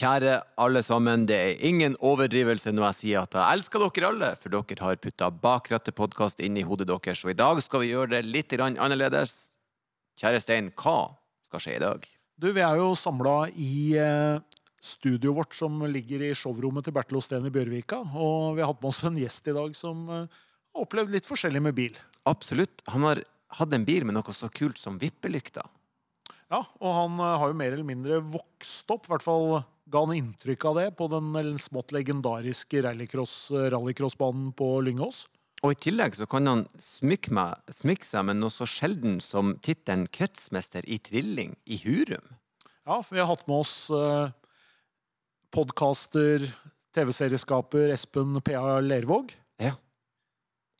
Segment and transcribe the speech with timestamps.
[0.00, 4.28] Kjære alle sammen, det er ingen overdrivelse når jeg sier at jeg elsker dere alle,
[4.40, 7.90] for dere har putta Bak rattet-podkast inn i hodet deres, og i dag skal vi
[7.90, 9.58] gjøre det litt annerledes.
[10.16, 12.06] Kjære Stein, hva skal skje i dag?
[12.40, 14.40] Du, vi er jo samla i eh,
[14.80, 17.98] studioet vårt som ligger i showrommet til Bertil Osten i Bjørvika.
[18.16, 20.38] Og vi har hatt med oss en gjest i dag som eh,
[20.72, 21.98] har opplevd litt forskjellig med bil.
[22.30, 22.80] Absolutt.
[22.88, 23.20] Han har
[23.58, 25.68] hatt en bil med noe så kult som vippelykter.
[26.48, 29.60] Ja, og han eh, har jo mer eller mindre vokst opp, i hvert fall
[29.90, 35.26] ga han inntrykk av det på den smått legendariske rallycross- eh, på Lyngås.
[35.60, 39.58] Og i tillegg så kan han smykke, meg, smykke seg med noe så sjelden som
[39.60, 42.36] tittelen kretsmester i trilling i Hurum.
[42.86, 44.32] Ja, vi har hatt med oss eh,
[45.52, 46.46] podkaster,
[46.96, 48.80] TV-serieskaper Espen P.A.
[48.80, 49.34] Lervåg.
[49.60, 49.74] Ja.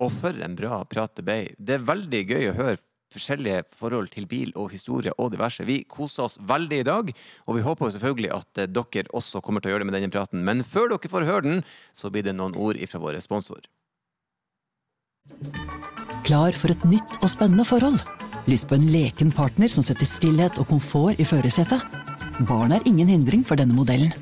[0.00, 1.40] Og for en bra prat det ble.
[1.60, 5.66] Det er veldig gøy å høre forskjellige forhold til bil og historie og diverse.
[5.66, 7.12] Vi koser oss veldig i dag,
[7.46, 10.14] og vi håper selvfølgelig at eh, dere også kommer til å gjøre det med denne
[10.14, 10.44] praten.
[10.46, 13.66] Men før dere får høre den, så blir det noen ord ifra våre sponsor.
[16.26, 18.00] Klar for et nytt og spennende forhold?
[18.50, 21.82] Lyst på en leken partner som setter stillhet og komfort i førersetet?
[22.48, 24.14] Barn er ingen hindring for denne modellen.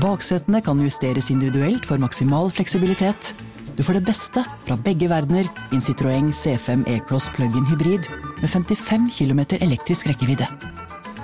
[0.00, 3.34] Baksetene kan justeres individuelt for maksimal fleksibilitet.
[3.76, 8.08] Du får det beste fra begge verdener i en Citroën C5 E-Cross plug-in hybrid
[8.40, 10.48] med 55 km elektrisk rekkevidde.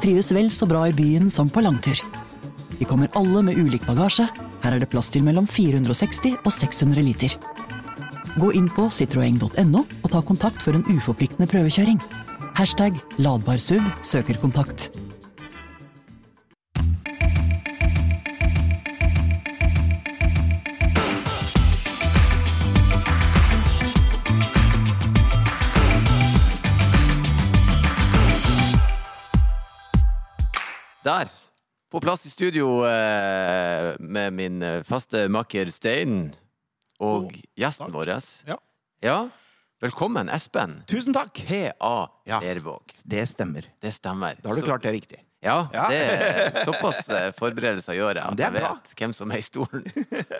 [0.00, 2.00] Trives vel så bra i byen som på langtur.
[2.78, 4.28] Vi kommer alle med ulik bagasje.
[4.62, 7.36] Her er det plass til mellom 460 og 600 liter.
[8.38, 12.00] Gå inn på citroeng.no og ta kontakt for en uforpliktende prøvekjøring.
[12.58, 14.88] Hashtag ladbar SUV søker kontakt.
[31.90, 36.34] På plass i studio eh, med min eh, faste makker Stein
[37.00, 38.10] og Oh, gjesten vår.
[38.48, 38.56] Ja.
[39.06, 39.18] Ja,
[39.80, 40.80] velkommen, Espen.
[40.90, 41.38] Tusen takk.
[41.46, 42.08] P.A.
[42.26, 42.40] Ja.
[42.42, 42.90] Lervåg.
[43.06, 43.68] Det stemmer.
[43.80, 44.34] Det stemmer.
[44.42, 45.20] Da har du Så- klart det riktig.
[45.40, 45.84] Ja, Ja.
[45.88, 49.84] det såpass eh, forberedelser gjør jeg at jeg vet hvem som er i stolen.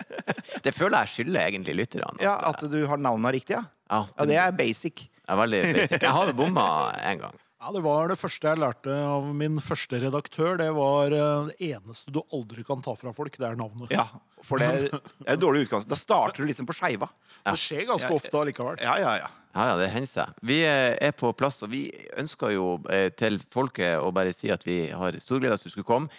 [0.65, 2.19] det føler jeg skylder egentlig lytterne.
[2.19, 3.63] Ja, At du har navnet riktig, ja.
[3.89, 5.07] Ja, Ja, Det er basic.
[5.29, 6.01] er veldig basic.
[6.03, 7.39] Jeg har bomma en gang.
[7.59, 10.55] Ja, Det var det første jeg lærte av min første redaktør.
[10.61, 13.91] Det var eh, det eneste du aldri kan ta fra folk, det er navnet.
[13.91, 14.05] Ja,
[14.47, 15.91] For det er det er et dårlig utgangspunkt.
[15.91, 17.09] Da starter du liksom på skeiva.
[17.43, 18.79] Det skjer ganske Ja, ofte allikevel.
[18.83, 19.29] Ja, ja, ja.
[19.49, 20.39] Ja, ja, det hender seg.
[20.45, 21.89] Vi eh, er på plass, og vi
[22.21, 25.67] ønsker jo eh, til folket å bare si at vi har stor glede av at
[25.67, 26.11] du skulle komme.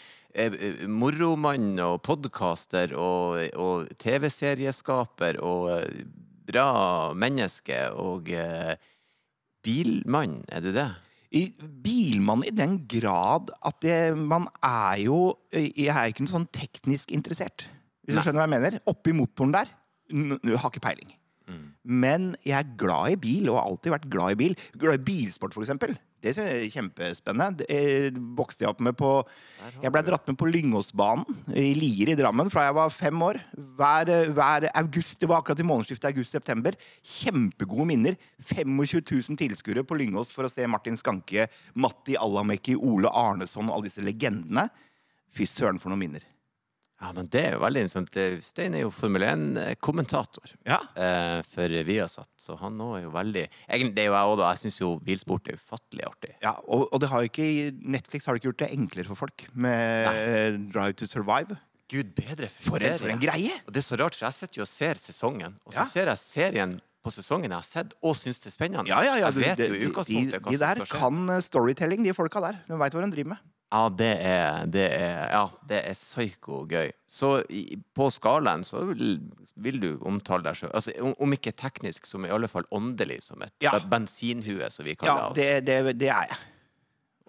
[0.86, 5.72] Moromann og podkaster og, og TV-serieskaper og
[6.50, 6.66] bra
[7.16, 8.74] menneske og eh,
[9.64, 10.90] bilmann, er du det?
[11.30, 11.44] I
[11.84, 15.18] bilmann i den grad at det, man er jo
[15.54, 17.68] Jeg er ikke noe sånn teknisk interessert.
[18.02, 18.18] Hvis Nei.
[18.18, 18.78] du skjønner hva jeg mener?
[18.90, 19.70] Oppi motoren der.
[20.58, 21.12] har ikke peiling.
[21.84, 24.56] Men jeg er glad i bil, og har alltid vært glad i bil.
[24.78, 25.94] Glad i bilsport, for eksempel.
[26.20, 27.62] Det synes jeg er kjempespennende.
[27.62, 29.10] Det eh, vokste jeg opp med på
[29.80, 33.40] Jeg ble dratt med på Lyngåsbanen i Lier i Drammen fra jeg var fem år.
[33.78, 36.76] Hver, eh, hver august, Det var akkurat i månedsskiftet august-september.
[37.00, 38.18] Kjempegode minner.
[38.44, 39.00] 25
[39.30, 43.88] 000 tilskuere på Lyngås for å se Martin Skanke, Matti Alameki, Ole Arneson og alle
[43.88, 44.68] disse legendene.
[45.32, 46.26] Fy søren, for noen minner.
[47.00, 48.16] Ja, men det er jo veldig interessant.
[48.20, 50.78] Eh, Stein er jo Formel 1-kommentator Ja.
[50.96, 54.36] eh, for Viasat, så han nå er jo veldig Egentlig, det er jo jeg òg,
[54.42, 54.50] da.
[54.52, 56.34] Jeg syns jo bilsport er ufattelig artig.
[56.44, 57.46] Ja, og, og det har ikke,
[57.80, 61.56] Netflix har ikke gjort det enklere for folk med Drive to Survive.
[61.90, 63.50] Gud bedre For, en- for en greie!
[63.66, 65.84] Og det er så rart, for jeg sitter jo og ser sesongen, og så Ja.
[65.90, 68.86] ser jeg serien på sesongen jeg har sett, og syns det er spennende.
[68.92, 72.60] Ja, ja, ja, du, de, de, de, der kan eh, storytelling, de folka der.
[72.68, 73.38] De veit hva de driver med.
[73.70, 76.88] Ja, det er, det er Ja, det er psyko gøy.
[77.06, 79.20] Så i, på skalaen så vil,
[79.62, 83.20] vil du omtale deg sjøl altså, om, om ikke teknisk, som i alle fall åndelig,
[83.28, 83.76] som et Ja.
[83.78, 85.36] bensinhue, som vi kaller Ja, oss.
[85.38, 86.40] det, det, det er jeg.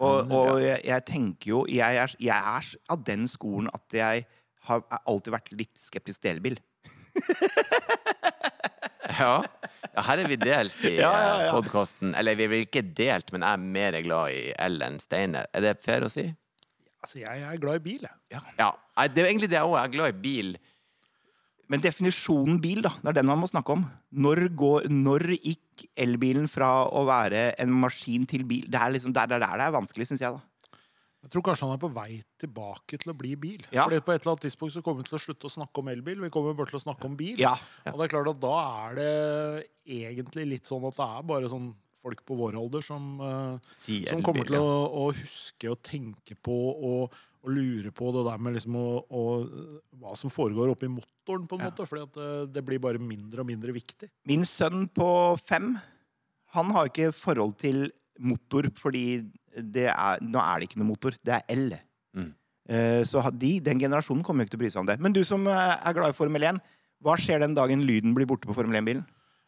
[0.02, 4.24] Og, og jeg, jeg tenker jo jeg er, jeg er av den skolen at jeg
[4.66, 6.58] har alltid vært litt skeptisk til elbil.
[9.12, 9.42] Ja.
[9.92, 11.52] Ja, her er vi delt i Ja, ja, ja.
[11.56, 12.14] podkasten.
[12.18, 15.46] Eller vi vel ikke delt, men jeg er mer glad i Ellen enn Steine.
[15.52, 16.26] Er det fair å si?
[17.02, 18.44] Altså, Jeg er glad i bil, jeg.
[18.60, 18.70] Ja.
[19.08, 19.76] Det er egentlig det jeg òg.
[19.80, 20.52] Jeg er glad i bil.
[21.72, 23.82] Men definisjonen bil, da, det er den man må snakke om.
[24.22, 28.66] Når, går, når gikk elbilen fra å være en maskin til bil?
[28.68, 30.36] Det er liksom der, der, der det er vanskelig, syns jeg.
[30.36, 30.42] da.
[31.22, 33.62] Jeg tror kanskje han er på vei tilbake til å bli bil.
[33.70, 33.84] Ja.
[33.86, 35.90] Fordi på et eller annet tidspunkt så kommer vi til å slutte å snakke om
[35.92, 36.18] elbil.
[36.24, 37.38] Vi kommer bare til å snakke om bil.
[37.40, 37.52] Ja.
[37.92, 38.56] Og det er klart at da
[38.88, 39.12] er det
[40.02, 41.70] egentlig litt sånn at det er bare sånn
[42.02, 46.56] folk på vår alder som, uh, som kommer til å, å huske og tenke på
[46.72, 47.14] og,
[47.46, 49.22] og lure på det der med liksom å, å,
[50.02, 51.70] hva som foregår oppi motoren, på en Ja.
[51.70, 51.86] måte.
[51.86, 54.10] fordi at eh, det blir bare mindre og mindre viktig.
[54.26, 55.06] Min sønn på
[55.38, 55.76] fem,
[56.58, 57.84] han har ikke forhold til
[58.18, 61.16] motor, fordi det er, nå er det ikke noe motor.
[61.24, 61.72] Det er el.
[62.16, 62.30] Mm.
[62.68, 64.98] Eh, Så de, den generasjonen kommer jo ikke til å bry seg om det.
[65.02, 66.60] Men du som eh, er glad i Formel 1,
[67.02, 69.02] hva skjer den dagen lyden blir borte på Formel 1-bilen?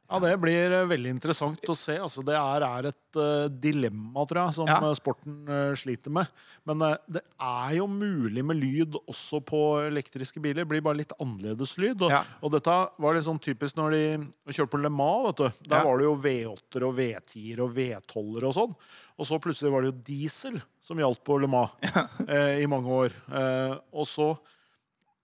[0.04, 1.94] Ja, Det blir eh, veldig interessant å se.
[1.98, 4.76] Altså, det er, er et uh, dilemma, tror jeg, som Ja.
[4.84, 6.28] eh, sporten uh, sliter med.
[6.68, 10.60] Men uh, det er jo mulig med lyd også på elektriske biler.
[10.62, 12.04] Det blir bare litt annerledes lyd.
[12.04, 12.20] Og, Ja.
[12.44, 14.02] og dette var litt sånn typisk når de
[14.52, 15.30] kjørte på Le Mans.
[15.32, 15.68] vet du.
[15.70, 15.84] Der Ja.
[15.88, 18.76] var det jo V8-er og V10-er og V12-er og sånn.
[19.18, 21.70] Og så plutselig var det jo diesel som gjaldt på Le Mans
[22.28, 23.10] i mange år.
[23.94, 24.34] Og så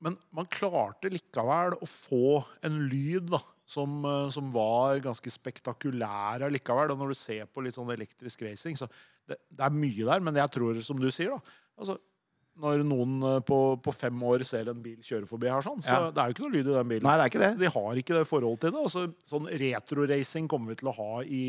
[0.05, 6.47] men man klarte likevel å få en lyd da, som, eh, som var ganske spektakulær
[6.49, 6.95] allikevel.
[6.95, 8.89] Og når du ser på litt sånn elektrisk racing, så
[9.29, 10.25] det, det er mye der.
[10.25, 11.99] Men jeg tror, som du sier, da altså,
[12.61, 15.97] Når noen eh, på, på fem år ser en bil kjøre forbi her, sånn, så
[15.97, 16.11] Ja.
[16.13, 17.07] det er jo ikke noe lyd i den bilen.
[17.09, 17.51] Nei, det er ikke det.
[17.63, 18.83] De har ikke det forholdet til det.
[18.85, 21.45] Altså, sånn retroracing kommer vi til å ha i,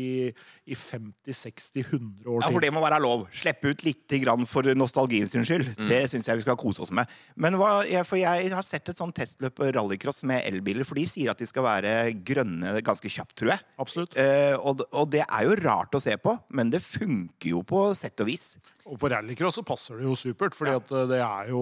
[0.72, 3.26] i 50-60-100 år Ja, for det må være lov.
[3.36, 5.72] Slippe ut litt grann for nostalgiens sin skyld.
[5.88, 7.10] Det syns jeg vi skal kose oss med.
[7.36, 10.98] Men hva, jeg, for jeg har sett et sånn testløp på rallycross med elbiler, for
[10.98, 11.94] de sier at de skal være
[12.26, 13.64] grønne ganske kjapt, tror jeg.
[13.82, 14.16] Absolutt.
[14.20, 17.88] Eh, og, og det er jo rart å se på, men det funker jo på
[17.98, 18.54] sett og vis.
[18.86, 21.60] Og på rallycross så passer det jo supert, fordi at eh, det er jo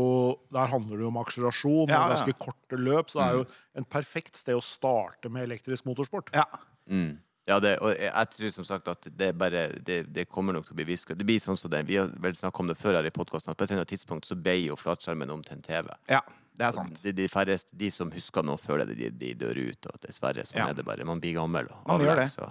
[0.52, 2.14] Der handler det jo om akselerasjon Ja, og ja.
[2.14, 3.44] ganske korte løp, så det er jo
[3.76, 6.30] en perfekt sted å starte med elektrisk motorsport.
[6.34, 6.46] Ja.
[6.88, 7.18] Mm.
[7.48, 10.74] Ja, det, og jeg, tror som sagt at det, bare, det, det kommer nok til
[10.76, 11.16] å bli viska.
[11.18, 11.80] Det blir sånn som det.
[11.88, 13.90] Vi har vel snakket om det før her i podkasten, at på et eller annet
[13.90, 15.88] tidspunkt så ble jo flatskjermen om til en TV.
[16.12, 16.20] ja,
[16.60, 17.00] det er sant.
[17.02, 19.86] De, de færreste, de som husker noe før det, de, de dør ut.
[19.92, 20.68] Og dessverre, sånn Ja.
[20.70, 21.04] er det bare.
[21.08, 21.70] Man blir gammel.
[21.72, 22.28] Og Man gjør det.
[22.30, 22.50] så-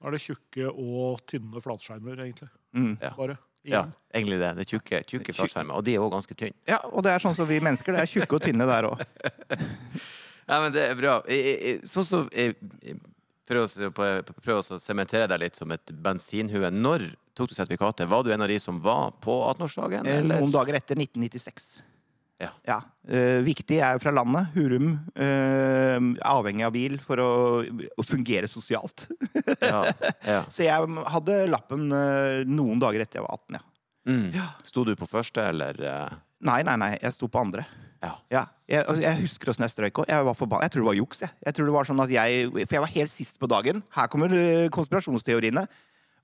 [0.00, 2.48] Da er det tjukke og tynne flatskjermer, egentlig.
[2.72, 2.92] Mm.
[3.02, 3.10] Ja.
[3.18, 3.36] Bare.
[3.68, 3.82] Ja,
[4.14, 4.54] egentlig det.
[4.56, 5.76] Det tjukke, tjukke flatskjermer.
[5.76, 6.56] Og de er òg ganske tynne.
[6.68, 7.92] Ja, og det er sånn som vi mennesker.
[7.92, 9.02] Det er tjukke og tynne der òg.
[10.50, 11.18] Nei, men det er bra.
[11.86, 12.56] Sånn som jeg-
[13.50, 16.70] å sementere deg litt som et bensinhue.
[16.70, 18.08] Når tok du sertifikatet?
[18.08, 20.06] Var du en av de som var på 18-årsdagen?
[20.26, 21.78] Noen dager etter 1996.
[22.40, 22.78] Ja.
[23.08, 24.48] eh, viktig er fra landet.
[24.54, 24.94] Hurum.
[25.12, 29.06] Uh, avhengig av bil for å, å fungere sosialt.
[29.60, 29.82] Ja,
[30.24, 30.40] ja.
[30.54, 33.66] Så jeg hadde lappen uh, noen dager etter jeg var 18, ja.
[34.10, 34.24] Mm.
[34.64, 35.76] Sto du på første, eller?
[36.40, 36.94] Nei, nei, nei.
[37.02, 37.66] Jeg sto på andre.
[38.00, 38.14] Ja.
[38.32, 40.08] Ja, jeg, altså, jeg husker åssen jeg strøyk òg.
[40.08, 40.24] Jeg.
[40.24, 41.20] Jeg tror det var juks.
[41.26, 41.36] Jeg.
[41.44, 43.84] jeg tror det var sånn at jeg, For jeg var helt sist på dagen.
[43.92, 44.32] Her kommer
[44.72, 45.66] konspirasjonsteoriene.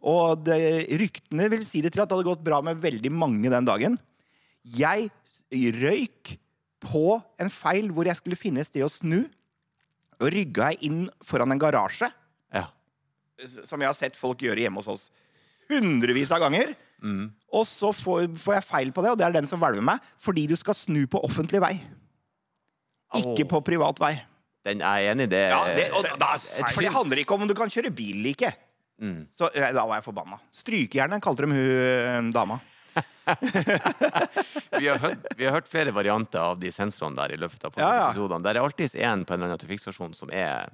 [0.06, 0.58] Og det,
[1.02, 4.00] ryktene vil si det til at det hadde gått bra med veldig mange den dagen.
[4.76, 5.10] Jeg
[5.52, 6.37] røyk
[6.87, 9.22] på en feil hvor jeg skulle finne et sted å snu.
[10.16, 12.08] Og rygga jeg inn foran en garasje,
[12.54, 12.64] ja.
[13.69, 15.10] som jeg har sett folk gjøre hjemme hos oss
[15.69, 16.72] hundrevis av ganger.
[17.04, 17.26] Mm.
[17.52, 20.00] Og så får, får jeg feil på det, og det er den som hvelver meg.
[20.22, 21.75] Fordi du skal snu på offentlig vei.
[23.20, 23.50] Ikke oh.
[23.56, 24.14] på privat vei.
[24.66, 25.32] Den er jeg enig i.
[25.34, 28.16] Det, Ja, det, og da, for det handler ikke om om du kan kjøre bil
[28.19, 28.54] eller ikke.
[29.02, 29.26] Mm.
[29.34, 30.40] Så eh, da var jeg forbanna.
[30.56, 32.58] Strykejernet kalte de hun eh, dama.
[34.81, 37.78] vi, har hørt, vi har hørt flere varianter av de sensorene der i løpet av
[37.78, 38.08] Ja, ja.
[38.10, 38.44] episodene.
[38.46, 40.70] Der er alltid en på en eller annen trafikkstasjon som er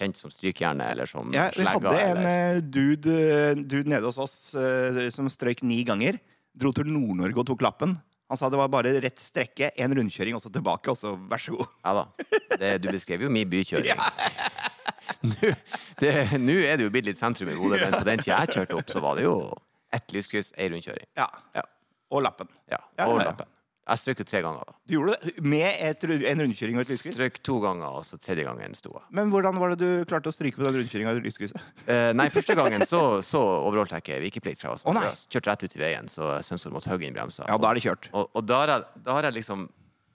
[0.00, 2.56] kjent som strykjerne, eller som ja, vi hadde en eller...
[2.56, 6.20] eh, dude, eh, dude nede hos oss eh, som strøyk ni ganger.
[6.56, 7.96] Dro til Nord-Norge og tok lappen.
[8.30, 11.42] Han sa det var bare rett strekke, en rundkjøring og så tilbake, og så vær
[11.42, 11.72] så god.
[11.82, 12.04] Ja da.
[12.60, 13.98] Det, du beskrev jo min bykjøring.
[15.20, 15.50] Nå
[16.40, 18.78] nå er det jo blitt litt sentrum i Bodø, men på den tida jeg kjørte
[18.78, 19.34] opp, så var det jo
[19.96, 21.08] ett lyskryss, ei rundkjøring.
[21.18, 21.28] Ja.
[21.56, 21.64] Ja.
[22.10, 22.48] Og lappen.
[22.70, 23.30] Ja, Ja, og ja, ja.
[23.32, 23.48] lappen.
[23.90, 24.74] Jeg strøk jo tre ganger, da.
[24.86, 27.16] Du gjorde det med et, en rundkjøring og et lyskryss?
[27.16, 29.02] Strøk to ganger, og så tredje gangen sto jeg.
[29.18, 31.64] Men hvordan var det du klarte å stryke på den rundkjøringa og lyskrysset?
[31.90, 34.62] Eh, nei, første gangen så, så overholdt jeg ikke vikeplikt.
[34.68, 35.02] Å, nei.
[35.08, 37.48] Jeg kjørte rett ut i veien, så sensoren måtte hogge inn bremsa.
[37.50, 38.10] Ja, da er det kjørt.
[38.12, 39.66] Og, og da, har jeg, da har jeg liksom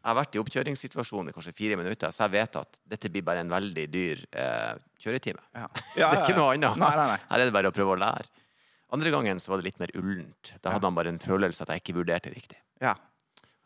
[0.05, 3.23] Jeg har vært i oppkjøringssituasjonen i kanskje fire minutter, så jeg vet at dette blir
[3.25, 5.41] bare en veldig dyr eh, kjøretime.
[5.57, 5.67] Ja.
[5.97, 6.77] det er ikke noe annet.
[6.79, 7.21] Nei, nei, nei.
[7.31, 8.29] Her er det bare å prøve å lære.
[8.95, 10.53] Andre gangen så var det litt mer ullent.
[10.63, 12.57] Da hadde han bare en følelse at jeg ikke vurderte riktig.
[12.83, 12.95] Ja.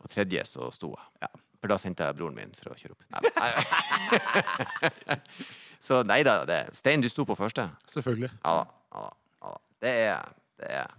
[0.00, 1.06] Og tredje så sto jeg.
[1.26, 1.30] Ja.
[1.60, 3.04] For da sendte jeg broren min for å kjøre opp.
[3.12, 5.18] Nei, nei.
[5.86, 6.40] så nei da.
[6.48, 6.60] Det.
[6.78, 7.68] Stein, du sto på første?
[7.90, 8.32] Selvfølgelig.
[8.40, 8.64] Ja da.
[8.96, 9.10] Ja,
[9.44, 9.52] ja.
[9.80, 10.94] Det er, det er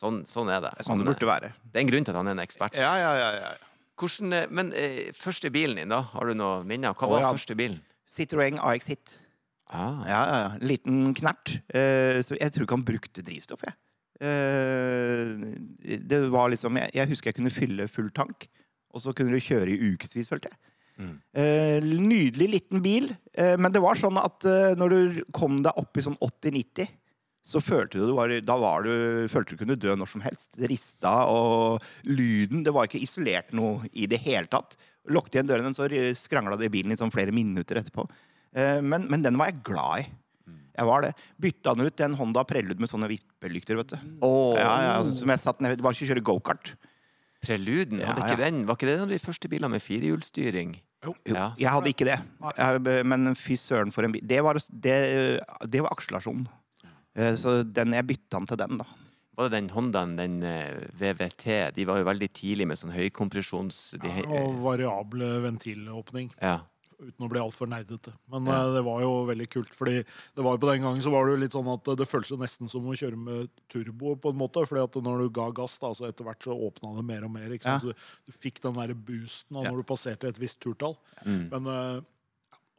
[0.00, 0.72] sånn, sånn er det.
[0.86, 1.52] Sånn det burde være.
[1.68, 2.80] det er en grunn til at han er en ekspert.
[2.80, 3.52] Ja, ja, ja, ja.
[4.00, 6.00] Hvordan, eh, men eh, første bilen din, da?
[6.14, 6.96] Har du noe minner?
[6.96, 7.32] Hva var var ja.
[7.36, 7.82] første bilen?
[8.10, 9.19] Citroën AX Hit.
[9.70, 10.50] Ah, Ja, ja, ja.
[10.66, 11.60] Liten knert.
[11.70, 13.76] Eh, så jeg tror ikke han brukte drivstoff, jeg.
[14.20, 18.48] Eh, det var liksom jeg, jeg husker jeg kunne fylle full tank,
[18.90, 20.60] og så kunne du kjøre i ukevis, følte jeg.
[21.00, 21.12] Mm.
[21.40, 25.78] Eh, nydelig liten bil, eh, men det var sånn at eh, når du kom deg
[25.80, 26.90] opp i sånn 80-90,
[27.50, 28.92] så følte du, du var, da var du,
[29.32, 30.50] følte du kunne dø når som helst.
[30.60, 34.76] Det rista, og lyden Det var ikke isolert noe i det hele tatt.
[35.08, 35.88] Lukket igjen døren, så
[36.20, 38.04] skrangla det i bilen i sånn flere minutter etterpå.
[38.56, 40.06] Eh, men, men den var jeg glad i.
[40.80, 41.10] Jeg var det.
[41.42, 43.76] Bytta den ut til en Honda Prelude med sånne vippelykter.
[43.82, 43.98] vet du.
[44.24, 44.54] Oh.
[44.56, 46.70] Ja, ja, som jeg satt ned, Det var ikke å kjøre gokart.
[47.40, 50.74] Preluden, hadde Ja, ikke den, var ikke det en av de første bilene med firehjulsstyring?
[51.04, 51.14] Jo.
[51.32, 51.46] Ja.
[51.56, 52.16] Jeg hadde ikke det.
[52.58, 54.24] Jeg, men fy søren for en bil.
[54.28, 54.96] Det var, det,
[55.72, 56.42] det var akselerasjon.
[57.16, 58.88] Eh, Så den, jeg bytta den til den, da.
[59.40, 61.46] Var det den Hondaen, den eh, VVT?
[61.78, 63.78] De var jo veldig tidlig med sånn høykompresjons...
[64.04, 66.32] Ja, Og variable ventilåpning.
[66.40, 66.58] ja.
[67.00, 68.12] Uten å bli altfor nerdete.
[68.30, 69.72] Men eh, det var jo veldig kult.
[69.74, 72.06] fordi det var jo på den gangen så var det jo litt sånn at det
[72.10, 74.14] føltes nesten som å kjøre med turbo.
[74.20, 76.94] på en måte, fordi at når du ga gass, da, så etter hvert så åpna
[76.98, 77.48] det mer og mer.
[77.58, 77.82] sant?
[77.82, 79.70] Så du, du fikk den der boosten da, Ja.
[79.72, 80.96] når du passerte et visst turtall.
[81.24, 82.00] Men eh,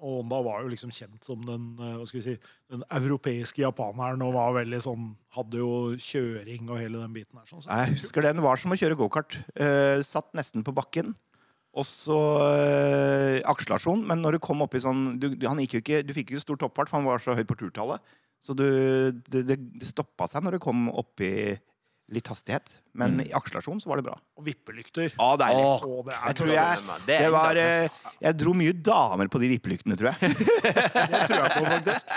[0.01, 2.37] og Honda var jo liksom kjent som den eh, hva skal vi si,
[2.73, 7.45] den europeiske japaneren og var veldig sånn, hadde jo kjøring og hele den biten her.
[7.45, 9.37] Sånn, så- Jeg husker den var som å kjøre gokart.
[9.53, 11.13] Uh, satt nesten på bakken.
[11.71, 12.17] Og så
[12.51, 14.03] eh, akselerasjon.
[14.07, 16.33] Men når du kom opp i sånn Du, du, han gikk jo ikke, du fikk
[16.33, 18.03] ikke stor toppfart, for han var så høyt på turtallet.
[18.43, 18.65] Så du,
[19.31, 21.53] det, det, det stoppa seg når du kom opp i
[22.11, 22.73] litt hastighet.
[22.97, 24.17] Men i akselerasjon så var det bra.
[24.35, 25.13] Og vippelykter.
[25.13, 25.63] Ja, deilig.
[25.63, 28.75] Åh, Å, det er Jeg tror jeg, Det er det var, eh, jeg dro mye
[28.91, 30.33] damer på de vippelyktene, tror jeg.
[31.13, 32.11] Det tror jeg på, faktisk.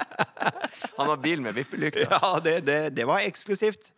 [0.98, 2.10] Han har bil med vippelykter.
[2.10, 3.92] Ja, det, det, det var eksklusivt.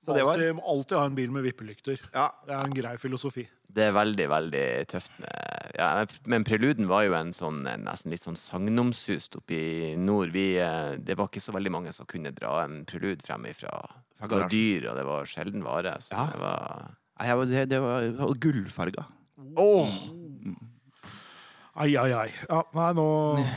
[0.00, 2.00] Så det var Alltid, alltid ha en bil med vippelykter.
[2.14, 3.44] ja, Det er en grei filosofi.
[3.70, 8.10] Det er veldig, veldig tøft med ja, Men Preluden var jo en sånn en nesten
[8.10, 10.32] litt sånn sagnomsust oppe i nord.
[10.34, 13.70] Vi, eh, det var ikke så veldig mange som kunne dra en prelud frem ifra
[14.18, 15.94] Fra Det var dyr, og det var sjelden vare.
[16.00, 16.26] Så Ja.
[16.32, 19.04] det var ja, det, det var, det var gullfarga.
[21.76, 22.30] Ai, ai, ai.
[22.48, 23.06] Ja, nei, nå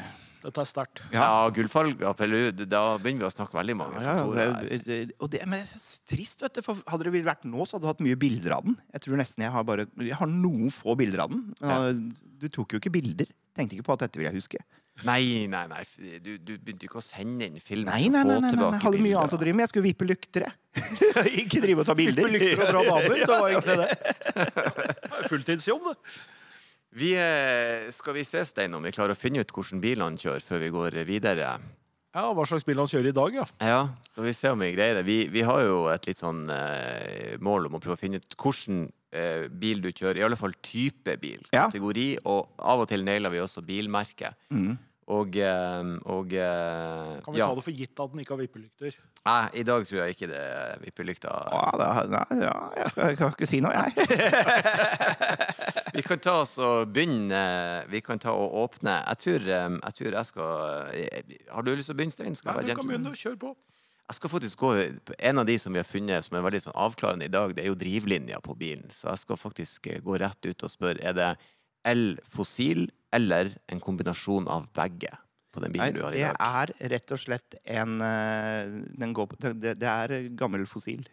[0.43, 1.01] Dette er sterkt.
[1.13, 4.81] Ja, gullfarga Prelude, da begynner vi å snakke veldig mange Ja, faktorer.
[4.83, 6.61] det, og det, men det er så trist, vet du.
[6.65, 8.75] For hadde det vært nå, så hadde du hatt mye bilder av den.
[8.97, 11.45] Jeg tror nesten jeg har bare Jeg har noen få bilder av den.
[11.63, 13.31] Men, uh, Du tok jo ikke bilder.
[13.55, 14.59] Tenkte ikke på at dette vil jeg huske.
[15.07, 15.81] Nei, nei, nei.
[16.21, 18.99] Du, du begynte ikke å sende inn film Nei, nei, nei, nei, nei, jeg hadde
[18.99, 19.21] mye bilder.
[19.23, 19.63] annet å drive med.
[19.63, 20.51] Jeg skulle vippe lyktere.
[21.41, 22.27] ikke drive og ta bilder.
[22.27, 23.89] Vippelykter og dra damer, det var egentlig det.
[24.35, 25.97] Det Fulltidsjobb, det.
[26.93, 30.43] Vi, eh, skal vi se, Stein, om vi klarer å finne ut hvordan bilene kjører
[30.45, 31.55] før vi går videre?
[32.13, 33.45] Ja, Hva slags bil han kjører i dag, ja.
[33.65, 33.79] Ja,
[34.11, 35.05] skal vi se om vi greier det.
[35.07, 38.35] Vi, vi har jo et litt sånn eh, mål om å prøve å finne ut
[38.37, 40.19] hvilken eh, bil du kjører.
[40.21, 41.65] I alle fall type bil, Ja.
[41.65, 44.37] kategori, og av og til nailer vi også bilmerket.
[44.53, 44.75] Mm.
[45.13, 47.49] Og, eh, og eh, Kan vi ja.
[47.49, 48.99] ta det for gitt at den ikke har vippelykter?
[49.25, 51.49] Nei, i dag tror jeg ikke det er vippelykter.
[51.57, 53.89] Ja, da, nei, ja, jeg, skal, jeg kan ikke si noe, jeg.
[55.93, 57.43] Vi kan ta oss og begynne
[57.91, 58.95] Vi kan ta og åpne.
[59.03, 62.37] Jeg tror jeg, tror jeg skal eh, Har du lyst til å begynne, Stein?
[62.37, 63.13] Skal Nei, du kan begynne.
[63.17, 63.53] Kjør på.
[64.03, 64.71] Jeg skal faktisk gå
[65.19, 67.63] En av de som vi har funnet som er veldig sånn avklarende i dag, det
[67.63, 68.89] er jo drivlinja på bilen.
[68.91, 71.31] Så jeg skal faktisk eh, gå rett ut og spørre er det
[71.87, 75.11] el fossil eller en kombinasjon av begge
[75.53, 76.37] på den Nei, bilen du har i dag?
[76.39, 81.03] det er rett og slett en eh, den går på, det, det er gammel fossil.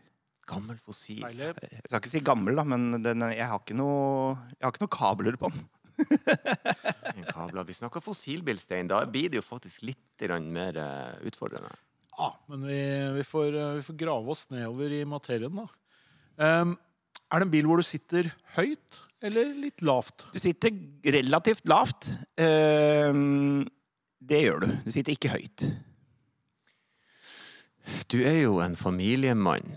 [0.51, 1.21] Gammel fossil.
[1.25, 1.53] Deilig.
[1.63, 4.85] Jeg skal ikke si gammel, da, men den, jeg, har ikke noe, jeg har ikke
[4.87, 5.69] noe kabler på den.
[7.21, 7.67] En kabler.
[7.69, 8.89] Vi snakker fossilbilstein.
[8.91, 11.73] Da blir det jo faktisk litt mer eh, utfordrende.
[12.21, 12.81] Ja, men vi,
[13.17, 15.67] vi, får, eh, vi får grave oss nedover i materien, da.
[16.41, 16.75] Um,
[17.31, 20.25] er det en bil hvor du sitter høyt eller litt lavt?
[20.33, 20.73] Du sitter
[21.17, 22.09] relativt lavt.
[22.41, 23.69] Um,
[24.21, 24.69] det gjør du.
[24.87, 25.67] Du sitter ikke høyt.
[28.11, 29.77] Du er jo en familiemann,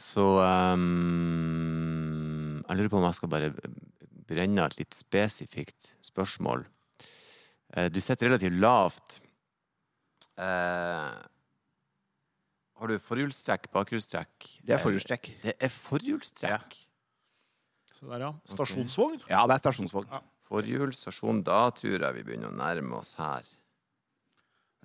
[0.00, 0.26] så
[0.72, 3.50] um, Jeg lurer på om jeg skal bare
[4.30, 6.64] brenne et litt spesifikt spørsmål.
[7.74, 9.18] Uh, du sitter relativt lavt.
[10.40, 11.12] Uh,
[12.80, 14.46] har du forhjulstrekk, bakhjulstrekk?
[14.64, 15.32] Det er forhjulstrekk.
[15.42, 16.78] Det er forhjulstrekk.
[17.92, 18.30] Se der, ja.
[18.48, 19.20] Stasjonsvogn.
[19.28, 20.08] Ja, det er stasjonsvogn.
[20.48, 21.42] Forhjul, stasjon.
[21.44, 23.44] Da tror jeg vi begynner å nærme oss her.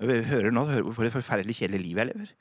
[0.04, 2.34] Vi hører nå hører, hvor et forferdelig kjedelig liv jeg lever.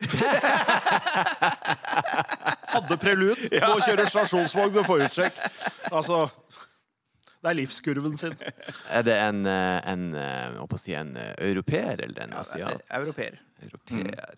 [2.74, 5.36] Hadde prelud på å kjøre stasjonsvogn med forhjulstrekk.
[5.90, 6.22] Altså
[7.40, 8.34] Det er livskurven sin.
[8.92, 12.80] Er det en, eh, en, eh, å si en eh, europeer eller en asiat?
[12.80, 13.34] Ja, europeer.
[13.64, 14.36] Europeer.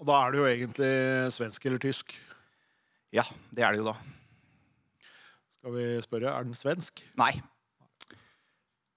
[0.00, 0.94] Og da er det jo egentlig
[1.36, 2.14] svensk eller tysk.
[3.12, 3.96] Ja, det er det jo da.
[5.58, 7.02] Skal vi spørre, er den svensk?
[7.20, 7.34] Nei.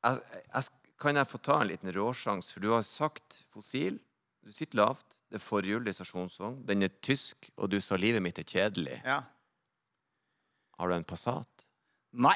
[0.03, 0.69] Jeg, jeg,
[1.03, 2.53] kan jeg få ta en liten råsjans?
[2.55, 3.99] For du har sagt fossil.
[4.43, 5.17] Du sitter lavt.
[5.31, 6.59] Det er forhjul, det er stasjonsvogn.
[6.67, 8.99] Den er tysk, og du sa livet mitt er kjedelig.
[9.05, 9.21] Ja.
[10.77, 11.65] Har du en Passat?
[12.13, 12.35] Nei.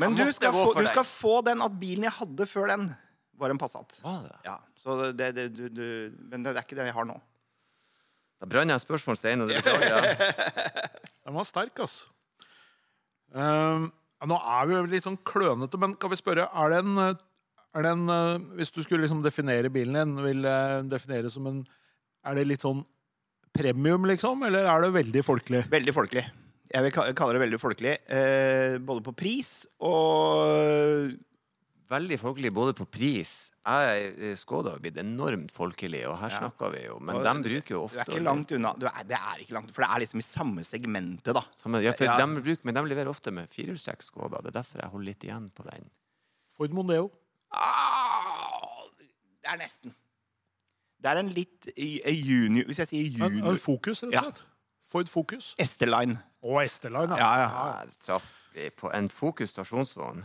[0.00, 2.88] Men du skal, få, du skal få den at bilen jeg hadde før den,
[3.36, 3.98] var en Passat.
[4.04, 4.38] Var det?
[4.46, 5.86] Ja, så det, det, du, du,
[6.30, 7.18] men det er ikke det jeg har nå.
[8.40, 9.48] Da brant jeg spørsmål senere.
[9.50, 10.34] Det beklager jeg.
[11.26, 12.04] Den var sterk, ass.
[13.34, 13.88] Um,
[14.28, 17.16] nå er vi litt sånn klønete, men kan vi spørre Er det en, eh,
[17.76, 21.46] er det en eh, Hvis du skulle liksom definere bilen din, vil jeg definere som
[21.50, 21.62] en
[22.26, 22.84] Er det litt sånn
[23.56, 24.42] premium, liksom?
[24.48, 25.62] Eller er det veldig folkelig?
[25.72, 26.24] Veldig folkelig.
[26.72, 27.92] Jeg vil kalle det veldig folkelig.
[28.10, 31.14] Eh, både på pris og
[31.86, 33.32] Veldig folkelig både på pris.
[33.62, 36.40] Jeg, eh, Skoda har blitt enormt folkelig, og her Ja.
[36.40, 36.98] snakker vi jo.
[36.98, 38.72] Men Og de bruker jo Du ofte er ikke langt unna.
[38.74, 41.42] Du er, det er ikke langt, for det er liksom i samme segmentet, da.
[41.62, 42.16] Samme, ja, for Ja.
[42.18, 44.42] De bruker, men de leverer ofte med firehjulstrekk Skoda.
[44.42, 45.88] Det er derfor jeg holder litt igjen på den.
[46.56, 47.10] Ford Mondeo.
[47.52, 49.94] Ah, det er nesten.
[51.02, 54.22] Det er en litt junior Hvis jeg sier En, en junior Focus, rett Ja.
[54.24, 54.42] og slett.
[54.86, 55.54] Ford Fokus?
[55.58, 56.16] Esteline.
[56.46, 57.16] Å, Esteline.
[57.18, 57.48] Ja, ja.
[57.82, 60.22] Her traff vi på en Fokus stasjonsvogn.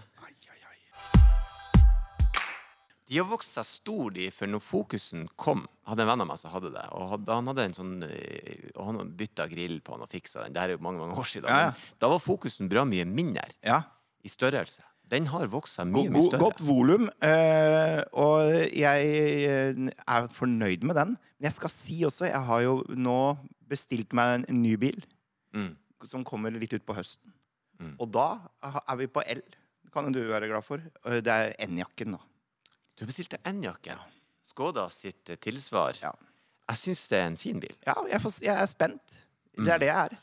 [3.12, 6.38] De har vokst seg stor, de, for når Fokusen kom hadde en venn av meg
[6.40, 6.84] som hadde det.
[6.96, 10.46] Og hadde, han hadde en sånn eh, Og han bytta grill på han og fiksa
[10.46, 10.54] den.
[10.56, 11.50] Det her er jo mange mange år siden.
[11.52, 11.90] Ja, ja.
[12.00, 13.82] Da var Fokusen bra mye mindre Ja.
[14.24, 14.86] i størrelse.
[15.12, 16.40] Den har vokst seg mye, mye større.
[16.46, 19.10] godt volum, eh, og jeg
[19.44, 21.10] eh, er fornøyd med den.
[21.40, 23.18] Men jeg skal si også, jeg har jo nå
[23.72, 25.02] bestilt meg en, ny bil
[25.54, 25.74] Mm.
[26.08, 27.34] som kommer litt ut på høsten.
[27.82, 27.96] Mm.
[28.00, 29.42] Og da er vi på L.
[29.84, 30.80] Det kan du være glad for.
[31.06, 32.20] Eh, Det er N-jakken, da.
[32.96, 33.98] Du bestilte N-jakke.
[34.42, 35.98] Skoda sitt tilsvar.
[36.02, 36.14] Ja.
[36.70, 37.76] Jeg syns det er en fin bil.
[37.86, 39.18] Ja, jeg, får, jeg er spent.
[39.58, 39.68] Det Mm.
[39.68, 40.18] er det jeg er.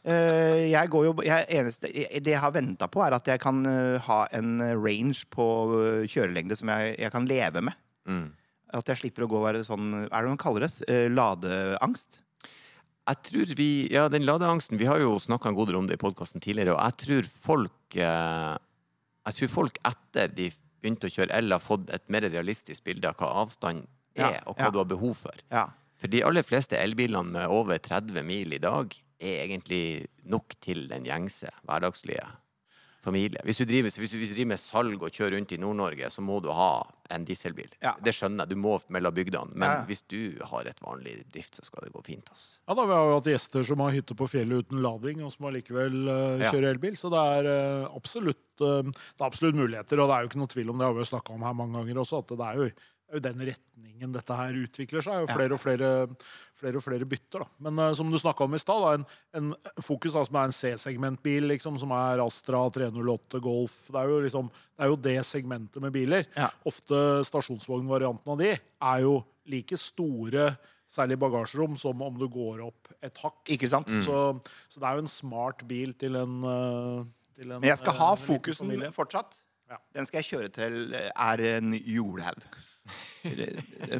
[0.00, 3.58] Eh, jeg går jo, jeg, eneste, det jeg har venta på, er at jeg kan
[3.68, 5.44] eh, ha en range på
[5.76, 7.76] eh, kjørelengde som jeg, jeg kan leve med.
[8.08, 8.30] Mm.
[8.78, 10.96] At jeg slipper å gå og være sånn Er det noe man kaller det?
[11.12, 12.20] Ladeangst?
[13.10, 15.98] Jeg tror vi, ja, den ladeangsten Vi har jo snakka en god del om det
[15.98, 20.48] i podkasten tidligere, og jeg tror folk Jeg tror folk etter de
[20.80, 23.84] begynte å kjøre el, har fått et mer realistisk bilde av hva avstand
[24.14, 24.72] er, Ja, og hva ja.
[24.72, 25.42] du har behov for.
[25.52, 25.66] Ja.
[26.00, 30.86] For de aller fleste elbilene med over 30 mil i dag er egentlig nok til
[30.90, 32.24] den gjengse, hverdagslige
[33.00, 33.40] familie.
[33.48, 36.10] Hvis du driver, hvis du, hvis du driver med salg og kjører rundt i Nord-Norge,
[36.12, 37.70] så må du ha en dieselbil.
[37.80, 37.94] Ja.
[38.04, 39.54] Det skjønner jeg, du må mellom bygdene.
[39.56, 39.86] Men Ja, ja.
[39.88, 42.28] hvis du har et vanlig drift, så skal det gå fint.
[42.30, 42.60] ass.
[42.68, 45.32] Ja, da, Vi har jo hatt gjester som har hytte på fjellet uten lading, og
[45.32, 46.52] som allikevel uh, Ja.
[46.52, 46.92] kjører elbil.
[47.00, 47.48] Så det er,
[47.88, 49.96] uh, absolutt, uh, det er absolutt muligheter.
[49.98, 51.56] Og det er jo ikke noe tvil om det, har vi jo snakka om her
[51.56, 52.70] mange ganger også, at det er jo,
[53.10, 55.24] er jo den retningen dette her utvikler seg.
[55.24, 55.90] Og flere og flere,
[56.58, 57.44] flere, og flere bytter.
[57.44, 57.48] da.
[57.66, 60.56] Men uh, som du snakka om i stad, en, en fokus da, som er en
[60.56, 63.80] C-segmentbil, liksom, som er Astra 308 Golf.
[63.90, 66.26] Det er jo liksom, det er jo det segmentet med biler.
[66.38, 66.50] Ja.
[66.68, 69.20] Ofte stasjonsvognvarianten av de er jo
[69.50, 70.52] like store,
[70.90, 73.42] særlig bagasjerom, som om du går opp et hakk.
[73.54, 73.90] Ikke sant?
[74.02, 74.16] Så,
[74.70, 77.04] så det er jo en smart bil til en, eh,
[77.38, 79.38] til en Men jeg skal ha eh, fokusen fortsatt.
[79.70, 79.78] Ja.
[79.94, 82.42] Den skal jeg kjøre til er en jordhaug.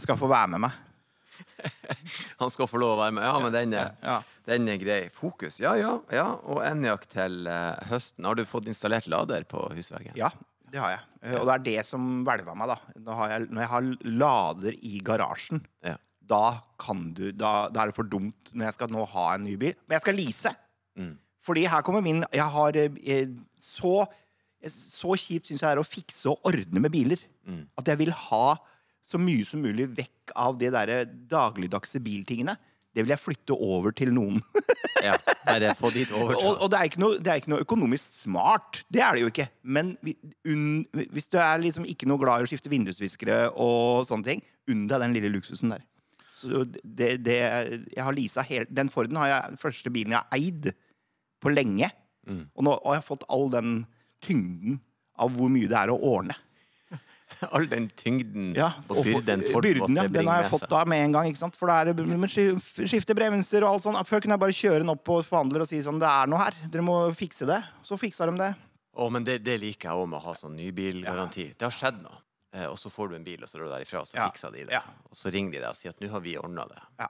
[0.00, 0.78] Skal få være med meg.
[2.40, 3.24] Han skal få lov å være med.
[3.26, 4.18] Ja, men den er, Ja.
[4.48, 5.00] den er grei.
[5.14, 5.94] Fokus, ja, ja.
[6.14, 6.26] ja.
[6.50, 8.26] Og Enjak til eh, høsten.
[8.28, 10.16] Har du fått installert lader på husveggen?
[10.18, 10.30] Ja,
[10.70, 11.02] det har jeg.
[11.22, 12.78] Eh, Og det er det som hvelva meg, da.
[13.06, 13.90] Når jeg, når jeg har
[14.24, 15.96] lader i garasjen, Ja.
[16.30, 16.44] da
[16.80, 19.56] kan du da, da er det for dumt når jeg skal nå ha en ny
[19.60, 19.74] bil.
[19.88, 20.52] Men jeg skal lease.
[21.00, 21.16] Mm.
[21.46, 23.26] Fordi her kommer min Jeg har eh,
[23.60, 24.04] så
[24.68, 27.22] Så kjipt syns jeg det er å fikse og ordne med biler.
[27.48, 27.64] Mm.
[27.80, 28.58] At jeg vil ha
[29.00, 30.92] så mye som mulig vekk av de der
[31.30, 32.56] dagligdagse biltingene.
[32.90, 34.40] Det vil jeg flytte over til noen.
[35.06, 35.14] ja.
[35.46, 38.82] Bare få dit Og, og det, er ikke noe, det er ikke noe økonomisk smart.
[38.92, 39.46] Det er det jo ikke.
[39.62, 40.66] Men unn,
[41.14, 44.84] hvis du er liksom ikke noe glad i å skifte vindusviskere og sånne ting, unn
[44.90, 45.86] deg den lille luksusen der.
[46.40, 47.38] Så det, det,
[47.92, 50.70] jeg har leasa Den Forden har jeg, første bilen jeg har eid
[51.40, 51.90] på lenge.
[52.28, 52.46] Mm.
[52.54, 53.80] Og nå har jeg fått all den
[54.24, 54.78] tyngden
[55.20, 56.36] av hvor mye det er å ordne.
[57.54, 61.04] All den tyngden Ja, og byrden Ford byrden, ja, den har jeg fått av med
[61.06, 61.30] en gang.
[61.56, 62.06] For da er det
[62.90, 64.00] skifte bremser og alt sånt.
[64.08, 66.42] Før kunne jeg bare kjøre den opp på forhandler og si sånn Det er noe
[66.42, 66.58] her.
[66.72, 67.60] Dere må fikse det.
[67.86, 68.50] Så fiksa de det.
[69.00, 71.52] Å, men det, det liker jeg òg med å ha sånn nybilgaranti.
[71.56, 72.18] Det har skjedd noe.
[72.52, 74.26] Eh, og så får du en bil, og så drar du derifra, og så Ja.
[74.28, 74.74] fikser de det.
[74.74, 74.80] Ja.
[75.06, 76.80] Og så ringer de deg og sier at nå har vi ordna det.
[76.98, 77.06] Ja.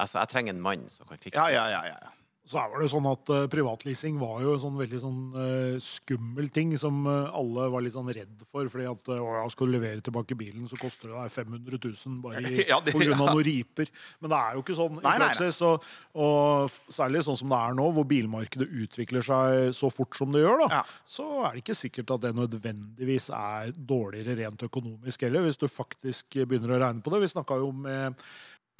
[0.00, 1.54] Altså, jeg trenger en mann som kan fikse Ja, det.
[1.76, 2.10] ja, ja, ja.
[2.48, 6.48] Så er det sånn at uh, Privatleasing var jo en sånn veldig sånn uh, skummel
[6.50, 8.66] ting som uh, alle var litt sånn redd for.
[8.72, 12.16] fordi at uh, ja, skal du levere tilbake bilen, så koster det deg 500 000
[12.24, 13.34] bare i, Ja, det- på grunn av ja.
[13.36, 13.92] noen riper.
[14.24, 15.60] Men det er jo ikke sånn Nei, i praksis.
[15.68, 15.84] Og,
[16.26, 20.42] og særlig sånn som det er nå, hvor bilmarkedet utvikler seg så fort som det
[20.42, 20.82] gjør, da, Ja.
[21.06, 25.68] så er det ikke sikkert at det nødvendigvis er dårligere rent økonomisk heller, hvis du
[25.70, 27.22] faktisk begynner å regne på det.
[27.28, 28.18] Vi snakka jo med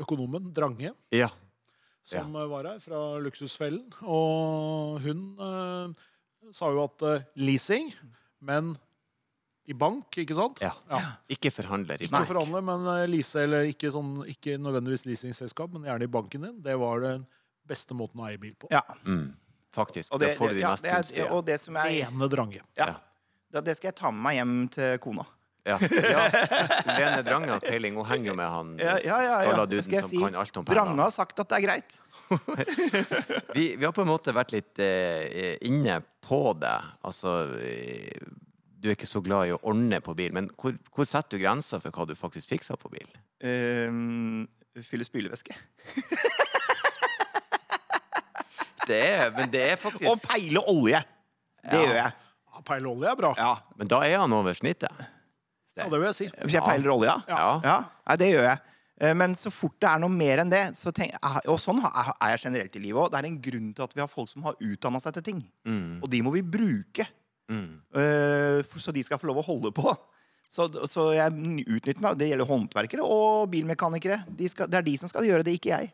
[0.00, 1.28] økonomen Drange Ja.
[2.02, 2.46] Som ja.
[2.50, 3.86] var her fra Luksusfellen.
[4.02, 6.06] Og hun eh,
[6.56, 7.92] sa jo at eh, leasing,
[8.40, 8.72] men
[9.70, 10.58] i bank, ikke sant?
[10.64, 10.72] Ja.
[11.30, 12.30] Ikke forhandler i Ikke bank.
[12.32, 16.56] forhandler, men eh, lease, eller ikke, sånn, ikke nødvendigvis leasingselskap, men gjerne i banken din.
[16.64, 17.26] Det var den
[17.70, 18.70] beste måten å eie bil på.
[18.72, 18.80] Ja.
[19.04, 19.28] Mm,
[19.76, 20.10] faktisk.
[20.16, 22.64] Og det, da får du de ja, det er, og det som er Ene drange.
[22.74, 22.96] ja, Ja.
[23.52, 25.26] da- Det skal jeg ta med meg hjem til kona.
[25.68, 25.76] Ja.
[25.80, 26.20] ja.
[26.96, 27.94] Lene Drange har peiling.
[28.00, 29.34] Hun henger jo med han Ja, ja, ja, ja.
[29.44, 30.20] skalla duden som si.
[30.22, 31.98] kan alt om Drange har sagt at det er greit.
[33.56, 36.76] Vi, vi har på en måte vært litt eh, inne på det.
[37.04, 38.22] Altså eh,
[38.80, 41.42] Du er ikke så glad i å ordne på bil, men hvor, hvor setter du
[41.42, 43.10] grensa for hva du faktisk fikser på bil?
[43.44, 44.46] Um,
[44.86, 45.52] fylle spylevæske.
[48.90, 50.98] Det er, men det er faktisk Og peile olje!
[51.62, 51.80] Det Ja.
[51.84, 52.12] gjør jeg.
[52.50, 53.28] Ja, Peile olje er bra.
[53.38, 53.50] Ja.
[53.78, 54.90] Men da er han over snittet.
[55.80, 56.28] Ja, det vil jeg si.
[56.44, 57.14] Hvis jeg peiler olja?
[57.28, 57.38] ja.
[57.40, 57.54] Ja.
[57.64, 57.78] ja.
[58.10, 58.60] Nei, det gjør jeg.
[59.00, 61.14] Eh, Men så fort det er noe mer enn det så tenk,
[61.48, 63.10] Og sånn er jeg generelt i livet òg.
[63.14, 65.40] Det er en grunn til at vi har folk som har utdanna seg til ting.
[65.64, 67.06] Mm, Og de må vi bruke.
[67.48, 67.70] mm.
[67.96, 69.96] eh, Så de skal få lov å holde på.
[70.50, 71.30] Så, så jeg
[71.70, 72.18] utnytter meg.
[72.18, 74.24] Det gjelder håndverkere og bilmekanikere.
[74.36, 75.92] De skal, det er de som skal gjøre det, ikke jeg.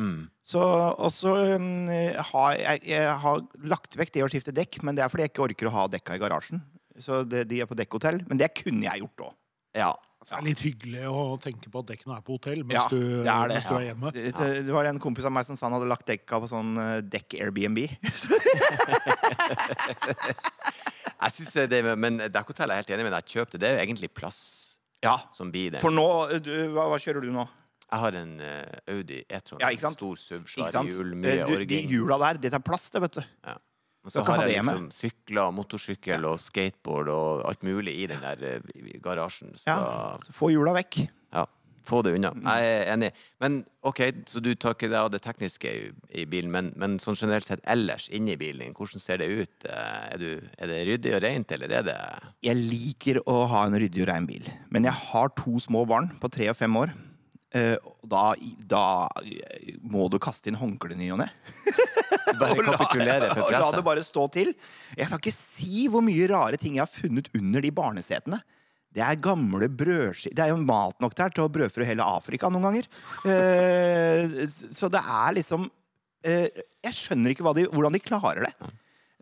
[0.00, 0.22] Mm.
[0.40, 1.90] Så, og så um,
[2.32, 5.34] har jeg, jeg har lagt vekk det å skifte dekk, men det er fordi jeg
[5.34, 6.62] ikke orker å ha dekka i garasjen.
[7.00, 8.20] Så det, de er på dekkhotell.
[8.28, 9.34] Men det kunne jeg gjort òg.
[9.72, 9.94] Ja.
[10.22, 13.22] Det er litt hyggelig å tenke på at dekkene er på hotell mens, Ja, du,
[13.24, 13.54] det er det.
[13.56, 14.10] mens du er hjemme.
[14.12, 14.32] Det,
[14.68, 16.98] det var en kompis av meg som sa han hadde lagt dekka på sånn eh,
[17.10, 17.80] dekk Airbnb.
[21.22, 23.26] Jeg synes det, Men dekkhotell er jeg helt enig med deg.
[23.30, 23.60] Kjøp det.
[23.62, 24.38] Det er jo egentlig plass
[25.02, 25.16] Ja.
[25.34, 25.80] som blir det.
[25.82, 26.06] For nå
[26.42, 27.44] du, hva, hva kjører du nå?
[27.92, 29.60] Jeg har en uh, Audi E-tron.
[29.60, 29.68] Ja?
[29.92, 30.88] Stor SUV, Ikke sant?
[30.94, 31.68] hjul, Eh, mye orging.
[31.68, 33.22] de hjula der, det tar plass, det, vet du.
[33.44, 33.56] Ja.
[34.04, 38.40] Og så har jeg liksom sykler motorsykkel og skateboard og alt mulig i den der
[38.56, 39.52] eh, garasjen.
[39.56, 39.76] Så Ja.
[40.26, 41.04] Så få hjula vekk.
[41.32, 41.44] ja,
[41.86, 42.30] få det unna.
[42.34, 42.42] Mm.
[42.46, 43.10] Jeg er enig.
[43.40, 46.98] Men OK, så du tar ikke det av det tekniske i, i bilen, men, men
[47.02, 49.64] sånn generelt sett ellers inni bilen din, hvordan ser det ut?
[49.70, 51.96] Eh, Er, du, er det ryddig og rent, eller er det
[52.42, 54.46] Jeg liker å ha en ryddig og rein bil.
[54.70, 56.90] Men jeg har to små barn på tre og fem år.
[57.54, 57.76] Eh,
[58.08, 58.32] da,
[58.66, 58.84] da
[59.82, 61.30] må du kaste inn håndkleet i ny og ne.
[62.42, 64.52] Bare kapitulere for og la det bare stå til.
[64.96, 68.40] Jeg skal ikke si hvor mye rare ting jeg har funnet under de barnesetene.
[68.92, 72.50] Det er gamle brødskiver Det er jo mat nok der til å brødfø hele Afrika
[72.52, 72.88] noen ganger.
[73.24, 75.64] Eh, så det er liksom
[76.28, 76.48] eh,
[76.84, 78.72] Jeg skjønner ikke de, hvordan de klarer det.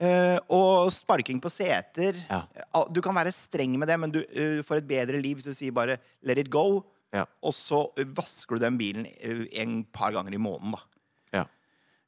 [0.01, 2.18] Eh, og sparking på seter.
[2.27, 2.42] Ja.
[2.90, 5.55] Du kan være streng med det, men du uh, får et bedre liv hvis du
[5.55, 6.81] sier bare 'let it go'.
[7.14, 7.27] Ja.
[7.42, 10.85] Og så eh, vasker du den bilen eh, en par ganger i måneden, da.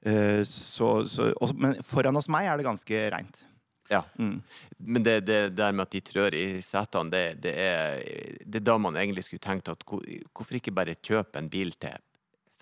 [0.05, 3.45] Eh, så, så, og, men foran hos meg er det ganske reint.
[3.93, 4.01] Ja.
[4.19, 4.39] Mm.
[4.79, 7.99] Men det, det der med at de trør i setene, det, det, er,
[8.47, 11.75] det er da man egentlig skulle tenkt at hvor- hvorfor ikke bare kjøpe en bil
[11.77, 11.99] til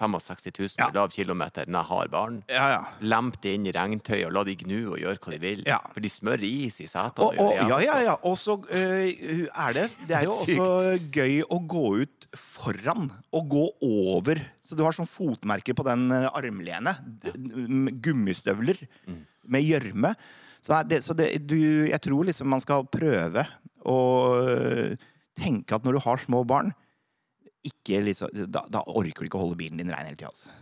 [0.01, 0.89] 65 000 Ja.
[0.97, 2.39] lav kilometer når jeg har barn?
[2.49, 2.81] Ja, ja.
[3.05, 5.63] Lemp det inn i regntøy og la de gnu og gjøre hva de vil.
[5.69, 5.77] Ja.
[5.93, 7.29] For de smører is i setene.
[7.29, 8.17] Og, og, ja, ja, ja.
[8.25, 13.49] Og så uh, er det Det er jo også gøy å gå ut foran og
[13.53, 14.41] gå over.
[14.65, 17.01] Så du har sånn fotmerker på den eh, armlenet.
[18.05, 19.25] Gummistøvler Mm.
[19.51, 20.15] med gjørme.
[20.61, 21.57] Så, det, så det, du,
[21.89, 23.47] jeg tror liksom man skal prøve
[23.89, 23.97] å
[24.45, 24.97] eh,
[25.41, 26.73] tenke at når du har små barn
[27.67, 30.33] ikke liksom, da, da orker du ikke å holde bilen din rein hele tida.
[30.33, 30.53] Altså.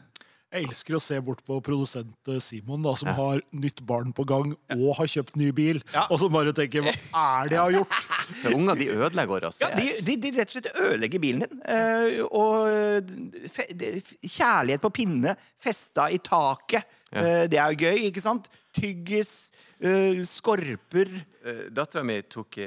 [0.49, 4.25] Jeg elsker å se bort på produsent eh, Simon, da, som har nytt barn på
[4.29, 6.07] gang og har kjøpt ny bil, Ja.
[6.09, 6.95] og som bare tenker 'hva
[7.43, 7.99] er det jeg har gjort'?
[8.43, 9.61] For unger de ødelegger oss.
[9.61, 11.61] Ja, de, de, de rett og slett ødelegger bilen din.
[11.65, 13.13] Uh, og eh,
[13.49, 13.93] fe, de,
[14.25, 16.85] kjærlighet på pinne, festa i taket.
[17.13, 17.21] Ja.
[17.21, 18.49] Uh, det er jo gøy, ikke sant?
[18.77, 19.51] Tyggis,
[19.85, 21.13] uh, skorper.
[21.45, 22.61] Uh, Dattera mi tok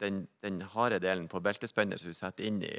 [0.00, 2.76] den, den harde delen på beltespenner som hun setter inn i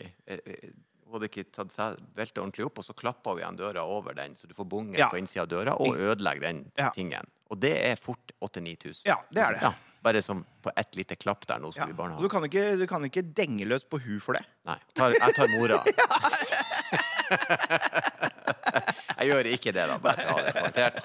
[1.07, 4.13] Hun hadde ikke tatt seg beltet ordentlig opp, og så klappa hun igjen døra over
[4.17, 5.07] den, så du får bunge Ja.
[5.09, 6.89] på innsida av døra, og ødelegger den Ja.
[6.91, 7.23] tingen.
[7.49, 9.05] Og det er fort 8000-9000.
[9.05, 9.61] Ja, det er det.
[9.61, 9.73] Ja,
[10.07, 11.85] bare som på ett lite klapp der nå Ja.
[11.85, 14.45] vi barn Og du kan ikke, du kan ikke denge løs på hu for det.
[14.67, 15.83] Nei, tar, jeg tar mora.
[19.19, 19.97] jeg gjør ikke det, da.
[20.01, 20.99] Bare ta det poengtert.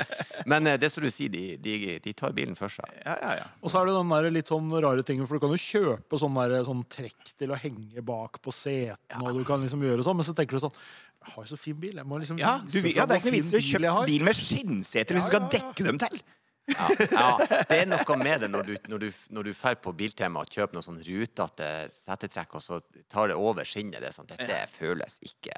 [0.50, 2.88] Men eh, det som du sier, de, de, de tar bilen for seg.
[3.02, 3.46] Ja, ja, ja.
[3.62, 6.20] Og så er det den der litt sånn rare tingen, for du kan jo kjøpe
[6.20, 10.06] sånn, der, sånn trekk til å henge bak på setene, og du kan liksom gjøre
[10.06, 10.76] sånn, men så tenker du sånn
[11.22, 11.96] Jeg har jo så fin bil.
[12.00, 13.88] Jeg må liksom Ja, du, ja, Det er ikke noe vits i å fin bil
[13.88, 16.22] jeg kjøpe bil med skinnseter hvis du skal dekke dem til.
[16.70, 17.30] Ja, ja,
[17.68, 20.52] det er noe med det når du, når du, når du fer på Biltema og
[20.52, 22.78] kjøper noe sånn rutete setetrekk, og så
[23.10, 23.98] tar det over skinnet.
[24.04, 25.56] Det sånn, Dette føles ikke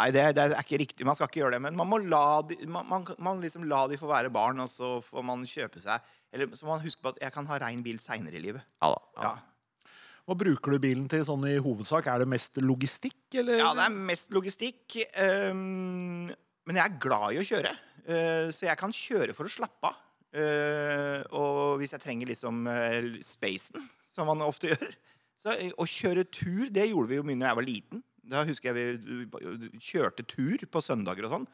[0.00, 1.04] Nei, det, det er ikke riktig.
[1.04, 1.62] Man skal ikke gjøre det.
[1.66, 4.70] Men man må la de, man, man, man liksom la de få være barn, og
[4.70, 7.58] så får man kjøpe seg Eller så må man huske på at jeg kan ha
[7.60, 8.64] rein bil seinere i livet.
[8.80, 9.00] Ja da.
[9.16, 9.32] Ja.
[9.32, 9.90] Ja.
[10.28, 12.06] Hva bruker du bilen til sånn i hovedsak?
[12.06, 13.64] Er det mest logistikk, eller?
[13.64, 15.00] Ja, det er mest logistikk.
[15.18, 16.28] Um,
[16.68, 17.72] men jeg er glad i å kjøre.
[18.04, 19.98] Uh, så jeg kan kjøre for å slappe av.
[20.30, 24.92] Eh, og hvis jeg trenger liksom uh, spacen, som man ofte gjør.
[25.40, 28.02] Så eh, Å kjøre tur det gjorde vi jo mye da jeg var liten.
[28.30, 31.46] Da husker jeg vi kjørte tur på søndager og sånn.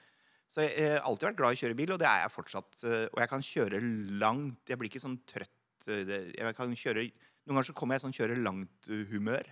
[0.51, 2.83] Så jeg har alltid vært glad i å kjøre bil, og det er jeg fortsatt.
[2.87, 3.81] eh, Og jeg kan kjøre
[4.21, 4.61] langt.
[4.71, 5.89] Jeg blir ikke sånn trøtt.
[5.89, 7.07] eh, Jeg kan kjøre,
[7.47, 9.49] noen ganger så kommer jeg i sånn kjøre langt-humør.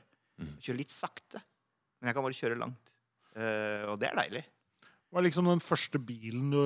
[0.61, 1.41] Kjøre litt sakte.
[2.01, 2.93] Men jeg kan bare kjøre langt.
[3.39, 4.45] Eh, og det er deilig.
[5.15, 6.57] Hva er liksom den første bilen du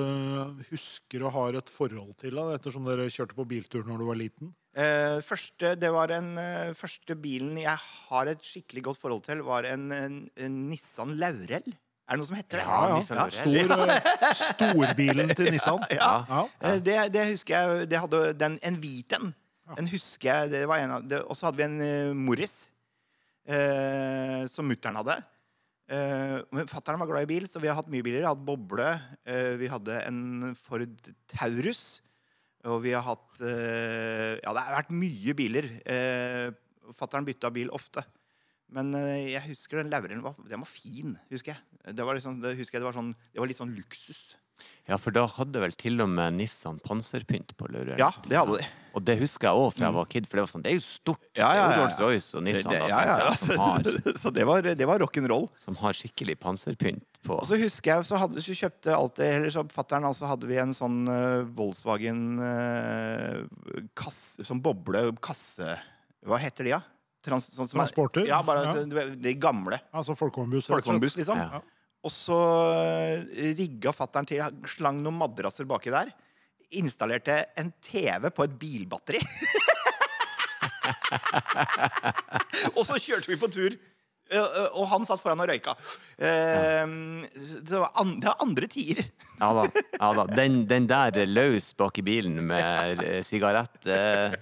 [0.71, 4.17] husker og har et forhold til, da, ettersom dere kjørte på biltur når du var
[4.17, 4.49] liten?
[4.73, 9.43] Eh, første, det var en, eh, første bilen jeg har et skikkelig godt forhold til,
[9.45, 11.69] var en, en, en Nissan Laurel.
[12.09, 12.65] Er det noe som heter det?
[12.65, 13.21] Ja, ja.
[13.21, 13.69] Laurel.
[13.69, 15.85] Stor, eh, storbilen til Nissan.
[15.93, 16.11] Ja.
[16.25, 16.43] Ja.
[16.49, 16.75] ja.
[16.89, 19.29] Det, det husker jeg det hadde den, En hvit en.
[19.77, 22.63] Den husker jeg det var en av Og så hadde vi en eh, Morris
[23.45, 25.21] eh, som mutter'n hadde.
[25.89, 28.21] Eh, men Fattern var glad i bil, så vi har hatt mye biler.
[28.21, 28.89] Vi har hatt boble.
[29.25, 32.01] eh, vi hadde en Ford Taurus.
[32.67, 35.69] Og vi har hatt eh, Ja, det har vært mye biler.
[35.87, 36.49] Eh,
[36.93, 38.03] Fattern bytta bil ofte.
[38.69, 41.15] Men jeg husker den Lauren var, den var fin.
[41.31, 41.95] husker jeg.
[41.95, 44.35] Det var, liksom, det, husker jeg, det var, sånn, det var litt sånn luksus.
[44.89, 47.97] Ja, for da hadde vel til og med Nissan panserpynt på Laurel.
[48.01, 48.67] Ja, det hadde de.
[48.97, 50.77] Og det husker jeg òg fra jeg var kid, for det var sånn, det er
[50.79, 51.21] jo stort.
[51.37, 53.33] Ja, ja, Det er jo ja, Rolls Royce og Nissan Det- det, ja, ja, ja.
[53.37, 55.45] som, har, så det var, det var rock'n'roll.
[55.55, 57.37] som har skikkelig panserpynt på.
[57.37, 60.57] Og så husker jeg, så, hadde, så kjøpte alltid Eller så fatter'n, altså hadde vi
[60.57, 63.43] en sånn uh, Volkswagen uh,
[63.99, 65.77] kasse, Sånn boble kasse
[66.25, 66.81] Hva heter de, da?
[67.29, 68.25] Trans, sånn er- Transporter?
[68.25, 69.05] Ja, bare Ja.
[69.15, 69.77] de gamle.
[69.93, 70.69] Altså folkevognbuss.
[70.71, 71.37] Folkevognbuss, liksom.
[71.37, 71.59] Ja.
[72.07, 72.37] Og så
[72.79, 74.39] eh, rigga fatteren til,
[74.71, 76.13] slang noen madrasser baki der.
[76.79, 79.19] Installerte en TV på et bilbatteri.
[82.77, 83.75] og så kjørte vi på tur.
[84.31, 85.75] eh, Og han satt foran og røyka.
[86.17, 86.85] Eh,
[87.67, 87.91] Det var
[88.39, 89.03] andre tider.
[89.39, 89.63] Ja da.
[89.99, 90.25] ja da.
[90.35, 94.35] Den, den der løs bak i bilen med eh, sigarett, eh,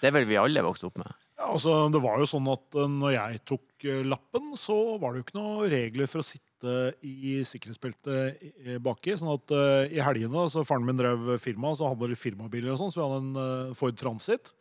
[0.00, 1.10] det er vel vi alle vokst opp med.
[1.38, 5.12] Ja, altså, det var jo sånn at eh, når jeg tok eh, lappen, så var
[5.16, 9.16] det jo ikke noen regler for å sitte i sikkerhetsbeltet i- baki.
[9.20, 12.78] Sånn at uh, i helgene, så faren min drev firma, så hadde vi firmabiler og
[12.80, 13.34] sånn, så vi hadde en
[13.68, 14.52] uh, Ford Transit.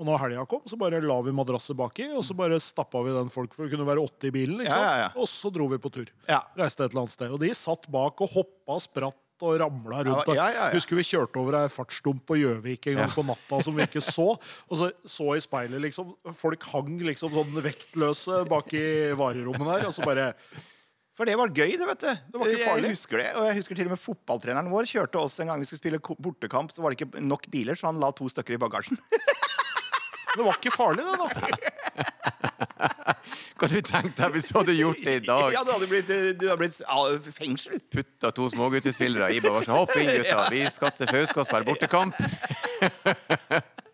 [0.00, 3.12] Og når helga kom, så bare la vi madrasset baki, og så bare stappa vi
[3.12, 4.62] den folk, for det kunne være åtte i bilen.
[4.62, 4.86] ikke Ja, sant?
[4.86, 5.10] ja, ja.
[5.20, 6.08] Og så dro vi på tur.
[6.30, 6.38] Ja.
[6.56, 7.34] Reiste et eller annet sted.
[7.36, 10.30] Og de satt bak og hoppa og spratt og ramla rundt.
[10.36, 10.66] Ja, ja.
[10.74, 14.02] Husker vi kjørte over ei fartsdump på Gjøvik en gang på natta som vi ikke
[14.04, 14.32] så.
[14.68, 16.12] Og så så i speilet, liksom.
[16.38, 18.84] Folk hang liksom sånn vektløse bak i
[19.18, 19.88] varerommet der.
[19.88, 20.30] Og så bare
[21.18, 22.10] For det var gøy, det, vet du.
[22.32, 22.90] Det var ikke farlig.
[22.90, 25.60] Jeg husker det, og jeg husker til og med fotballtreneren vår kjørte oss en gang
[25.60, 28.56] vi skulle spille bortekamp, så var det ikke nok biler, så han la to stykker
[28.56, 29.00] i bagasjen.
[30.30, 31.26] Det var ikke farlig, det, da.
[33.60, 35.50] Hva hadde vi tenkt deg hvis du hadde gjort det i dag?
[35.52, 37.00] Ja, Du hadde blitt, du hadde blitt ja,
[37.36, 37.76] fengsel.
[37.92, 39.74] Putta to småguttespillere i bagasjen.
[39.76, 40.46] Hopp inn, gutta!
[40.54, 42.16] Vi skal til Fauske og spille bortekamp.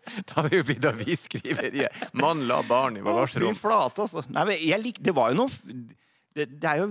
[0.07, 2.03] Da hadde det jo blitt avisskriveriet.
[2.15, 3.57] Mann la barn i Å, Fy bagasjerom.
[3.59, 4.23] flate, altså.
[4.31, 5.51] Nei, men jeg lik, det var jo noe
[6.37, 6.87] det, det er jo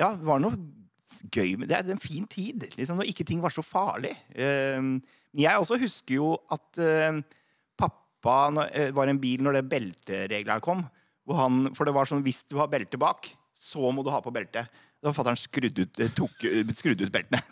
[0.00, 0.58] Ja, det var noe
[1.30, 4.12] gøy Det er en fin tid, liksom, når ikke ting var så farlig.
[4.34, 4.82] Eh,
[5.38, 7.22] jeg også husker jo at eh,
[7.78, 10.82] pappa eh, var en bil når det beltereglene kom.
[11.36, 13.28] Han, for det var sånn hvis du har belte bak,
[13.60, 14.66] så må du ha på belte.
[15.00, 17.40] Da var fatter'n skrudd ut, eh, tok, eh, skrudd ut beltene.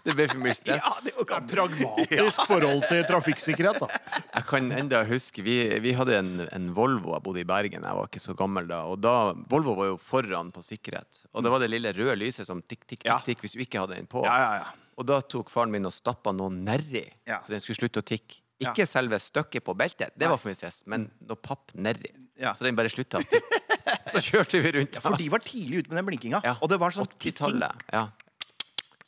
[0.00, 0.80] Det ble for mye stress.
[0.80, 3.88] Ja, det var Ja, pragmatisk forhold til trafikksikkerhet, da.
[4.32, 7.12] Jeg kan enda huske, Vi, vi hadde en, en Volvo.
[7.18, 8.78] Jeg bodde i Bergen, jeg var ikke så gammel da.
[8.88, 11.20] Og da, Volvo var jo foran på sikkerhet.
[11.34, 13.82] Og det var det lille røde lyset som tikk, tikk, tikk, tikk hvis du ikke
[13.82, 14.24] hadde den på.
[14.24, 14.70] Ja, ja, ja.
[14.96, 17.42] Og da tok faren min og stappa noe nedi, Ja.
[17.44, 18.40] så den skulle slutte å tikke.
[18.60, 18.70] Ja.
[18.74, 22.10] Ikke selve stykket på beltet, det var for mye stress, men noe papp nedi.
[22.36, 22.52] Ja.
[22.56, 23.60] Så den bare slutta å tikke.
[24.12, 24.98] Så kjørte vi rundt.
[25.00, 26.40] For de var tidlig ute med den blinkinga.
[26.44, 26.52] Ja.
[26.60, 27.32] Og det var sånn tikking.
[27.38, 27.86] 80-tallet.
[27.94, 28.02] Ja.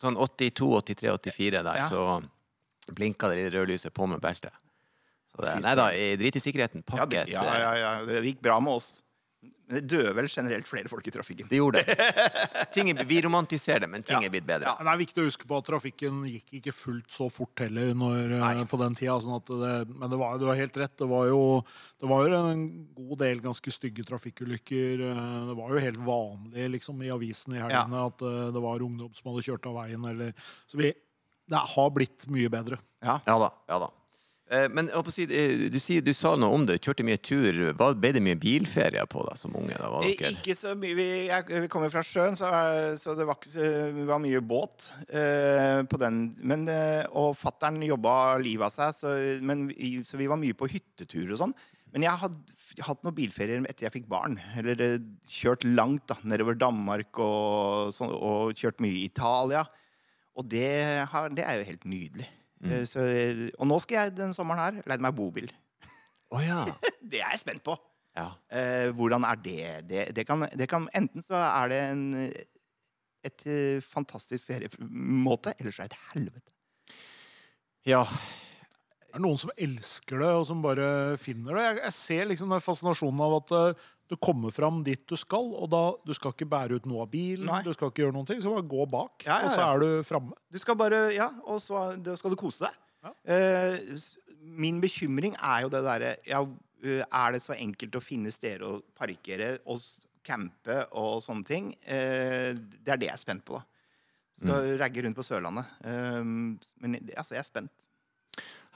[0.01, 1.89] Sånn 82, 83, 84 der, Ja.
[1.93, 4.55] så blinka det lille rødlyset på med beltet.
[5.33, 5.87] Så det, nei da,
[6.21, 6.83] drit i sikkerheten.
[6.97, 9.03] Ja, det, ja, ja, ja, det gikk bra med oss.
[9.43, 11.47] Men det døde vel generelt flere folk i trafikken.
[11.49, 11.95] Det gjorde det.
[12.75, 14.29] Ting er, vi romantiserer det, men ting Ja.
[14.29, 14.69] er blitt bedre.
[14.69, 14.75] Ja.
[14.85, 18.35] det er viktig å huske på at trafikken gikk ikke fullt så fort heller når,
[18.39, 19.17] eh, på den tida.
[19.25, 20.95] Sånn at det, men det var, du har helt rett.
[21.01, 21.41] Det var, jo,
[22.03, 22.67] det var jo en
[22.99, 25.07] god del ganske stygge trafikkulykker.
[25.09, 28.85] Eh, Det var jo helt vanlig liksom, i avisen i helgene at eh, det var
[28.85, 30.05] ungdom som hadde kjørt av veien.
[30.13, 30.35] Eller,
[30.69, 30.93] så vi,
[31.49, 32.79] det har blitt mye bedre.
[33.03, 33.49] Ja da.
[33.73, 33.89] ja da.
[34.51, 36.81] Eh, Men si, eh, du, sier, du sa noe om det.
[36.83, 37.73] Kjørte mye tur.
[37.79, 39.77] Hva, ble det mye bilferier på da, som unge?
[39.79, 40.37] da, var Eh?
[40.37, 40.97] Ikke så mye.
[40.99, 42.51] Vi, jeg, vi kommer fra sjøen, så,
[43.01, 46.25] så det var, ikke, var mye båt eh, på den.
[46.43, 46.67] Men,
[47.17, 49.69] og fattern jobba livet av seg, så, men,
[50.07, 51.57] så vi var mye på hyttetur og sånn.
[51.93, 54.39] Men jeg hadde hatt noen bilferier etter jeg fikk barn.
[54.57, 59.67] Eller kjørt langt da, nedover Danmark og, sånn, og kjørt mye i Italia.
[60.33, 60.71] Og det,
[61.13, 62.29] har, det er jo helt nydelig.
[62.63, 63.03] Eh, Så,
[63.59, 65.51] og nå skal jeg den sommeren her leie meg bobil.
[66.33, 66.63] Oh, ja.
[67.13, 67.75] Det er jeg spent på.
[68.17, 68.29] ja.
[68.53, 69.65] Eh, hvordan er det?
[69.89, 72.05] Det, det, kan, det kan Enten så er det en,
[73.25, 76.55] et eh, fantastisk feriemåte, eller så er det et helvete.
[77.87, 78.05] Ja.
[79.13, 80.87] Det er noen som elsker det, og som bare
[81.21, 81.65] finner det.
[81.67, 85.51] Jeg, jeg ser liksom den fascinasjonen av at uh, du kommer fram dit du skal,
[85.53, 87.61] og da du skal ikke bære ut noe av bilen, Nei.
[87.65, 89.83] du skal ikke gjøre noen ting, så bare gå bak, Ja, ja, og så er
[89.83, 90.37] du framme.
[90.49, 92.81] Du skal bare Ja, og så da skal du kose deg.
[93.05, 93.13] Ja.
[93.37, 93.93] Eh,
[94.57, 96.39] min bekymring er jo det derre ja,
[96.85, 99.83] eh, Er det så enkelt å finne steder å parkere og
[100.23, 101.73] campe og sånne ting?
[101.85, 103.65] Uh, det er det jeg er spent på, da.
[104.41, 105.69] Skal ragge rundt på Sørlandet.
[105.85, 107.85] Men altså, jeg er spent.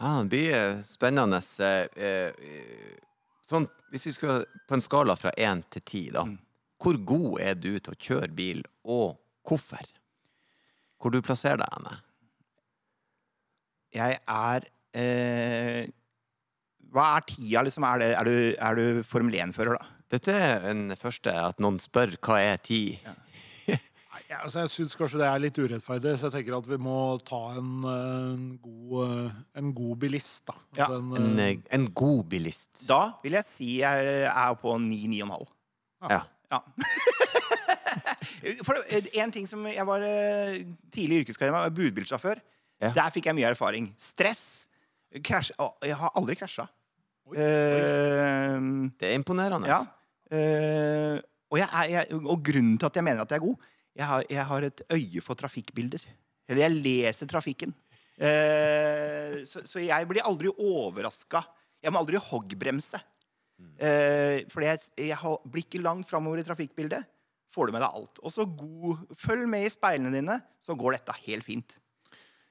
[0.01, 1.41] Ja, det blir spennende.
[1.65, 2.97] eh, eh,
[3.47, 6.25] Sånn, hvis vi skal på en skala fra én til ti, da.
[6.83, 9.85] Hvor god er du til å kjøre bil, og hvorfor?
[10.99, 11.95] Hvor du plasserer deg henne?
[13.95, 14.67] Jeg er
[14.99, 15.87] eh,
[16.93, 17.85] Hva er tida, liksom?
[17.87, 19.87] Er, det, er, du, er du Formel 1-fører, da?
[20.11, 22.99] Dette er den første at noen spør hva er tid.
[23.07, 23.15] Nei,
[24.29, 26.97] jeg- altså, jeg syns kanskje det er litt urettferdig, så jeg tenker at vi må
[27.25, 28.95] ta en, en, god,
[29.27, 30.55] eh, en god bilist, da.
[30.77, 32.87] Ja, Altså En, eh, eh, en god bilist.
[32.89, 35.47] Da vil jeg si jeg er på 9-9,5.
[36.11, 36.21] Ja.
[36.53, 36.61] Ja.
[38.67, 38.77] For
[39.19, 40.03] en ting som Jeg var
[40.95, 42.39] tidlig i yrkeskarrieren, budbilsjåfør.
[42.83, 42.93] Ja.
[42.95, 43.89] Der fikk jeg mye erfaring.
[43.99, 44.69] Stress.
[45.25, 45.51] Krasj
[45.83, 46.67] Jeg har aldri krasja.
[47.35, 48.61] Eh,
[49.01, 49.67] Det er imponerende.
[49.67, 49.81] ja.
[50.27, 51.21] Uh,
[51.53, 53.57] og, jeg er, jeg, og grunnen til at jeg mener at jeg er god,
[53.97, 56.03] jeg har, jeg har et øye for trafikkbilder.
[56.49, 57.73] Eller jeg leser trafikken.
[58.17, 61.43] Eh, så, så jeg blir aldri overraska.
[61.83, 63.01] Jeg må aldri hoggbremse.
[63.81, 67.09] Eh, fordi jeg, jeg har blikket langt framover i trafikkbildet.
[67.57, 68.21] Får du med deg alt.
[68.21, 68.45] Og så
[69.17, 71.77] Følg med i speilene dine, så går dette helt fint.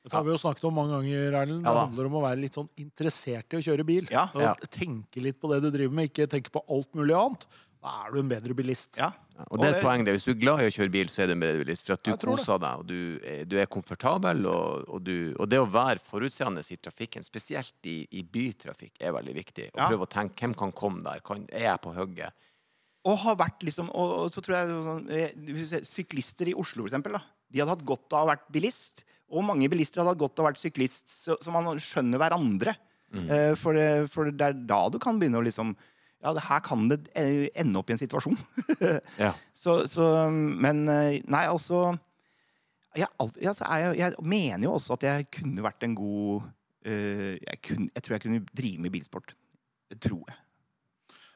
[0.06, 1.64] Dette har vi jo snakket om mange ganger, Erlend.
[1.66, 4.10] Det handler om å være litt sånn interessert i å kjøre bil.
[4.14, 4.28] Ja.
[4.38, 4.52] Og Ja.
[4.70, 7.48] Tenke litt på det du driver med, ikke tenke på alt mulig annet.
[7.86, 8.96] Da er du en bedre bilist.
[8.98, 9.12] Ja.
[9.52, 10.04] Og det er et poeng.
[10.08, 10.14] det.
[10.16, 11.86] Hvis du er glad i å kjøre bil, så er du en bedre bilist.
[11.86, 14.46] For at du koser deg, og du, er- du er komfortabel.
[14.50, 19.14] Og, og, du, og det å være forutseende i trafikken, spesielt i, i bytrafikk, er
[19.14, 19.68] veldig viktig.
[19.76, 19.90] Og Ja.
[19.92, 21.22] prøve å tenke hvem kan komme der.
[21.28, 22.34] Kan, er jeg på hugget?
[23.06, 26.50] Og har vært liksom Og, og så tror jeg sånn, eh, hvis vi ser Syklister
[26.50, 27.22] i Oslo, for eksempel, da,
[27.54, 29.04] de hadde hatt godt av å ha vært bilist.
[29.30, 32.74] Og mange bilister hadde hatt godt av å vært syklist, så, så man skjønner hverandre.
[33.16, 33.78] Eh, for,
[34.12, 35.76] for det er da du kan begynne å liksom
[36.26, 38.38] Ja, det her kan det eh, ende opp i en situasjon.
[39.22, 39.32] Ja.
[39.54, 41.92] så, så Men eh, Nei, altså
[42.96, 45.96] jeg, alt- ja, så er jeg, jeg mener jo også at jeg kunne vært en
[45.98, 46.46] god
[46.88, 49.34] uh, jeg, kunne, jeg tror jeg kunne drive med bilsport.
[49.92, 50.38] Det tror jeg.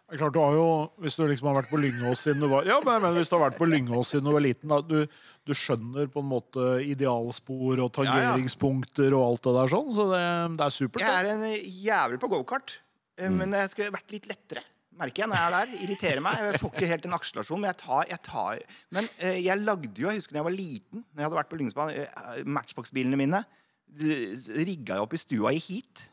[0.10, 0.70] Det er klart, du har jo,
[1.04, 3.44] Hvis du liksom har vært på Lyngås siden du var Ja, men hvis du har
[3.44, 5.04] vært på Lyngås siden du var liten, da, du,
[5.46, 10.24] du skjønner på en måte idealspor og tangeringspunkter og alt det der sånn, så det,
[10.58, 11.06] det er supert.
[11.06, 11.46] Jeg er en
[11.86, 12.80] jævel på gokart,
[13.22, 14.66] eh, men jeg skulle vært litt lettere.
[15.00, 15.74] Merker jeg når jeg er der.
[15.86, 16.40] Irriterer meg.
[16.50, 18.62] Jeg får ikke helt en akselerasjon, men jeg tar, jeg tar.
[18.92, 21.52] Men eh, jeg lagde jo, jeg husker da jeg var liten, når jeg hadde vært
[21.54, 26.04] på Lyngsbanen, eh, matchbox-bilene mine eh, rigga jeg opp i stua i heat.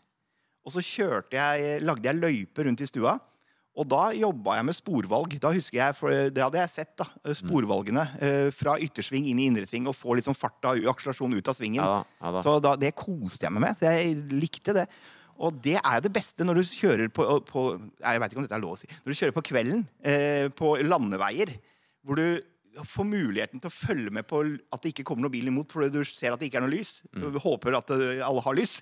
[0.66, 3.16] Og så jeg, lagde jeg løyper rundt i stua.
[3.76, 5.34] Og da jobba jeg med sporvalg.
[5.42, 6.94] Da husker jeg, for Det hadde jeg sett.
[6.96, 7.04] da,
[7.36, 8.06] Sporvalgene.
[8.24, 11.82] eh, Fra yttersving inn i indresving og få liksom farta og akselerasjonen ut av svingen.
[11.84, 12.42] Ja ja.
[12.42, 13.76] Så da, det koste jeg meg med.
[13.76, 14.86] Så jeg likte det.
[15.36, 17.64] Og det er det beste når du kjører på, på
[18.00, 18.90] Jeg vet ikke om dette er lov å si.
[19.04, 21.56] Når du kjører på kvelden eh, på landeveier,
[22.06, 22.28] hvor du
[22.84, 25.88] får muligheten til å følge med på at det ikke kommer noen bil imot fordi
[25.94, 26.98] du ser at det ikke er noe lys.
[27.16, 28.78] Du håper at eh, alle har lys.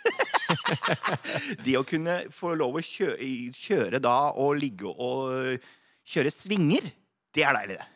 [1.67, 5.73] det å kunne få lov å kjøre, kjøre da og ligge og eh,
[6.15, 6.91] kjøre svinger,
[7.35, 7.91] det er deilig, det.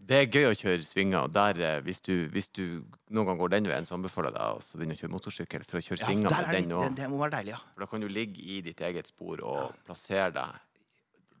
[0.00, 1.28] Det er gøy å kjøre svinger.
[1.30, 2.82] Der, eh, hvis, du, hvis du
[3.12, 5.78] noen gang går den veien, så anbefaler jeg deg å begynne å kjøre motorsykkel for
[5.78, 6.96] å kjøre Ja, svinger med den òg.
[6.98, 7.60] det må være deilig, ja.
[7.74, 10.58] For da kan du ligge i ditt eget spor og plassere deg.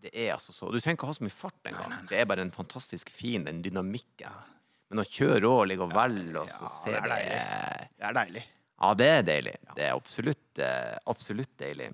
[0.00, 1.96] Det er altså så Du trenger ikke ha så mye fart engang.
[2.08, 4.38] Det er bare en fantastisk fin den dynamikken.
[4.90, 7.42] Men å kjøre og ligge og velge og så Ja, se det er deilig.
[7.98, 8.44] Det er deilig.
[8.80, 9.56] Ja, det er deilig.
[9.76, 11.90] Det er absolutt, eh, absolutt deilig.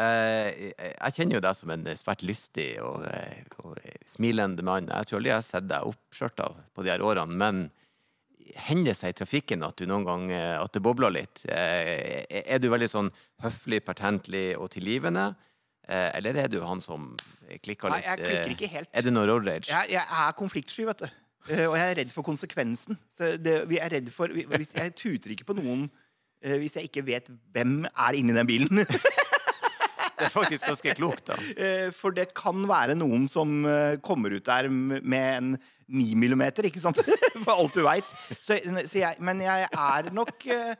[0.00, 3.76] Eh, jeg kjenner jo deg som en svært lystig og, eh, og
[4.08, 4.88] smilende mann.
[4.88, 7.60] Jeg tror aldri jeg har sett deg oppskjørta på de her årene, men
[8.66, 11.44] hender det seg i trafikken at du noen gang eh, at det bobler litt?
[11.46, 13.10] Eh, Er du veldig sånn
[13.44, 15.28] høflig, pertentlig og tilgivende?
[15.86, 17.12] Eh, Eller er du han som
[17.62, 18.06] klikker Nei, litt?
[18.08, 18.90] jeg klikker eh, ikke helt.
[18.94, 19.68] Er det noe road rage?
[19.70, 21.08] Jeg, jeg er konfliktsky, vet du.
[21.50, 22.98] Eh, Og jeg er redd for konsekvensen.
[23.10, 25.86] Så det, vi er redd for, vi- hvis Jeg tuter ikke på noen
[26.42, 28.82] eh, hvis jeg ikke vet hvem er inni den bilen.
[30.20, 31.38] Det er faktisk ganske klokt, da.
[31.60, 35.54] Eh, For det kan være noen som eh, kommer ut der med en
[35.90, 37.00] 9 millimeter, ikke sant?
[37.44, 38.12] For alt du veit.
[39.20, 40.76] Men jeg er nok eh,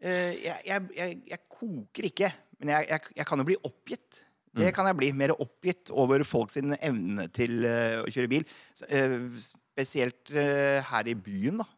[0.00, 2.32] jeg, jeg, jeg, jeg koker ikke.
[2.60, 4.24] Men jeg, kan jo bli oppgitt.
[4.56, 5.12] Det kan jeg bli.
[5.16, 8.46] Mer oppgitt over folks evne til å kjøre bil.
[8.80, 11.68] Spesielt her i byen da,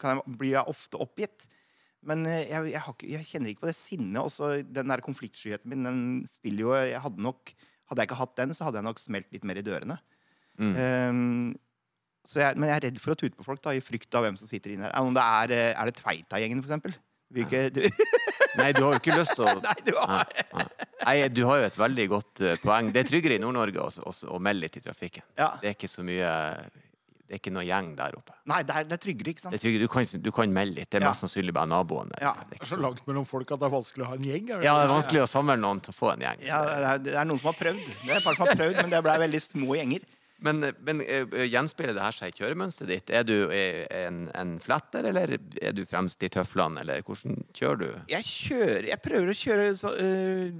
[0.00, 1.48] kan jeg, blir jeg ofte oppgitt.
[2.06, 4.20] Men eh, jeg, jeg, har ikke, jeg kjenner ikke på det sinnet.
[4.22, 7.54] Også den der konfliktskyheten min, den spiller jo jeg hadde, nok,
[7.90, 9.98] hadde jeg ikke hatt den, så hadde jeg nok smelt litt mer i dørene.
[10.56, 10.76] Mm.
[10.76, 11.48] Um,
[12.26, 14.24] så jeg, men jeg er redd for å tute på folk da, i frykt av
[14.26, 14.94] hvem som sitter inne her.
[14.98, 16.96] Om det er, eh, er det Tveita-gjengen, for eksempel?
[17.26, 17.42] Du,
[18.56, 20.28] Nei, du har jo ikke lyst til å nei, du har
[21.02, 22.90] Nei, du har jo et veldig godt eh, poeng.
[22.94, 25.26] Det er tryggere i Nord-Norge å melde litt i trafikken.
[25.38, 25.52] ja.
[25.60, 26.30] Det er ikke så mye
[27.26, 28.34] Det er ikke noe gjeng der oppe.
[28.46, 29.50] Nei, det er, det er tryggere, ikke sant?
[29.54, 29.82] Det er tryggere.
[29.82, 30.90] Du, kan, du kan melde litt.
[30.92, 31.10] Det er Ja.
[31.10, 32.12] mest sannsynlig bare naboen.
[32.22, 32.34] Ja.
[32.50, 34.44] Det er så langt mellom folk at det er vanskelig å ha en gjeng.
[34.50, 36.44] er det Ja, det er vanskelig å samle noen til å få en gjeng.
[36.46, 37.82] Ja, det- er, det er noen som har prøvd.
[38.04, 40.06] Det er et par som har prøvd, men det ble veldig små gjenger.
[40.38, 43.10] Men, men eh, gjenspeiler det her seg i kjøremønsteret ditt?
[43.10, 47.78] Er du eh, en, en fletter, eller er du fremst i tøflene, eller hvordan kjører
[47.80, 47.88] du?
[48.12, 50.50] Jeg kjører Jeg prøver å kjøre så øh,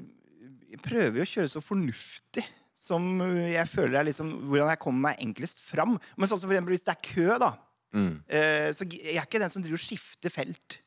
[0.72, 2.42] Jeg prøver å kjøre så fornuftig
[2.86, 3.06] som
[3.50, 5.96] jeg føler er liksom Hvordan jeg kommer meg enklest fram.
[6.16, 7.52] Men sånn som for eksempel hvis det er kø, da.
[7.96, 8.12] Mm.
[8.20, 10.80] øh, så jeg er ikke den som driver og skifter felt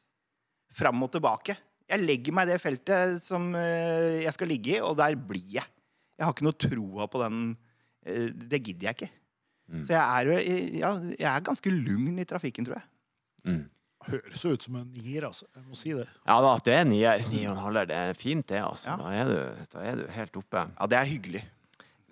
[0.79, 1.55] fram og tilbake.
[1.89, 5.55] Jeg legger meg i det feltet som øh, jeg skal ligge i, og der blir
[5.57, 5.65] jeg.
[6.19, 7.41] Jeg har ikke noe troa på den
[8.05, 9.11] øh, Det gidder jeg ikke.
[9.69, 9.83] Mm.
[9.85, 10.37] Så jeg er, jo,
[10.81, 12.87] ja, jeg er ganske lugn i trafikken, tror jeg.
[13.45, 13.65] Mm.
[14.09, 15.45] Høres ut som en nier, altså.
[15.55, 16.07] Jeg må si det.
[16.27, 17.23] Ja da, det er nier.
[17.29, 17.89] Ni og en halver.
[17.89, 18.61] Det er fint, det.
[18.63, 18.89] altså.
[18.89, 18.97] Ja.
[19.01, 20.63] Da, er du, da er du helt oppe.
[20.71, 21.43] Ja, det er hyggelig.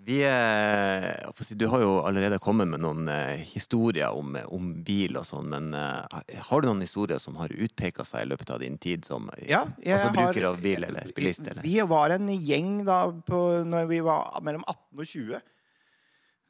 [0.08, 5.26] Vi, eh, du har jo allerede kommet med noen eh, historier om, om bil og
[5.28, 8.78] sånn, men eh, har du noen historier som har utpeka seg i løpet av din
[8.80, 11.44] tid som eh, Ja, altså bruker har- av bil eller bilist?
[11.44, 11.60] Eller?
[11.66, 15.42] Vi var en gjeng da på, når vi var mellom 18 og 20.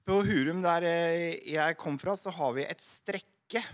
[0.08, 3.64] På Hurum, der eh, jeg kom fra, så har vi et strekke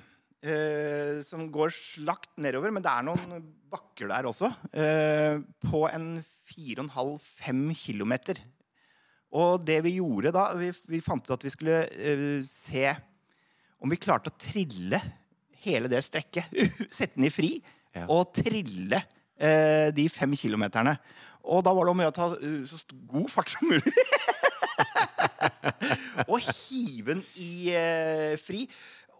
[0.40, 2.72] eh, som går slakt nedover.
[2.74, 4.48] Men det er noen bakker der også.
[4.72, 6.08] Eh, på en
[6.56, 8.40] 4,5-5 kilometer.
[9.34, 12.86] Og det vi gjorde da, vi, vi fant ut at vi skulle uh, se
[13.84, 15.00] om vi klarte å trille
[15.64, 16.54] hele det strekket.
[16.88, 17.56] Sette den i fri
[17.94, 18.08] Ja.
[18.10, 20.96] og trille uh, de fem kilometerne.
[21.44, 22.80] Og da var det om å gjøre å ta uh, så
[23.10, 24.06] god fart som mulig.
[26.30, 27.74] og hive den i
[28.40, 28.64] fri.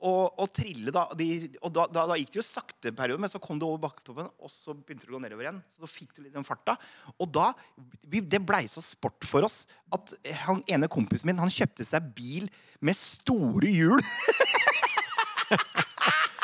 [0.05, 1.27] Og, og trille da, de,
[1.65, 3.81] og da, da, da gikk det jo sakte en periode, men så kom du over
[3.87, 5.63] bakketoppen, og så begynte det å gå nedover igjen.
[5.73, 6.77] Så da fikk du litt den farta.
[7.17, 7.47] Og da,
[8.13, 9.63] vi, det blei så sport for oss
[9.95, 10.13] at
[10.45, 12.51] han ene kompisen min han kjøpte seg bil
[12.85, 14.01] med store hjul.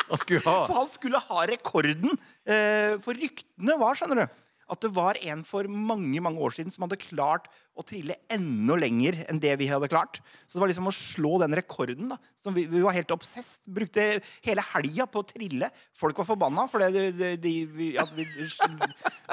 [0.09, 0.57] han skulle ha?
[0.65, 2.17] For han skulle ha rekorden.
[2.41, 4.41] Eh, for ryktene var skjønner du,
[4.71, 8.77] at det var en for mange mange år siden som hadde klart å trille enda
[8.79, 10.19] lenger enn det vi hadde klart.
[10.45, 12.13] Så det var liksom å slå den rekorden.
[12.13, 12.17] da.
[12.39, 13.67] som vi, vi var helt obsesst.
[13.67, 15.71] Brukte hele helga på å trille.
[15.97, 17.91] Folk var forbanna, for de, de, de, vi,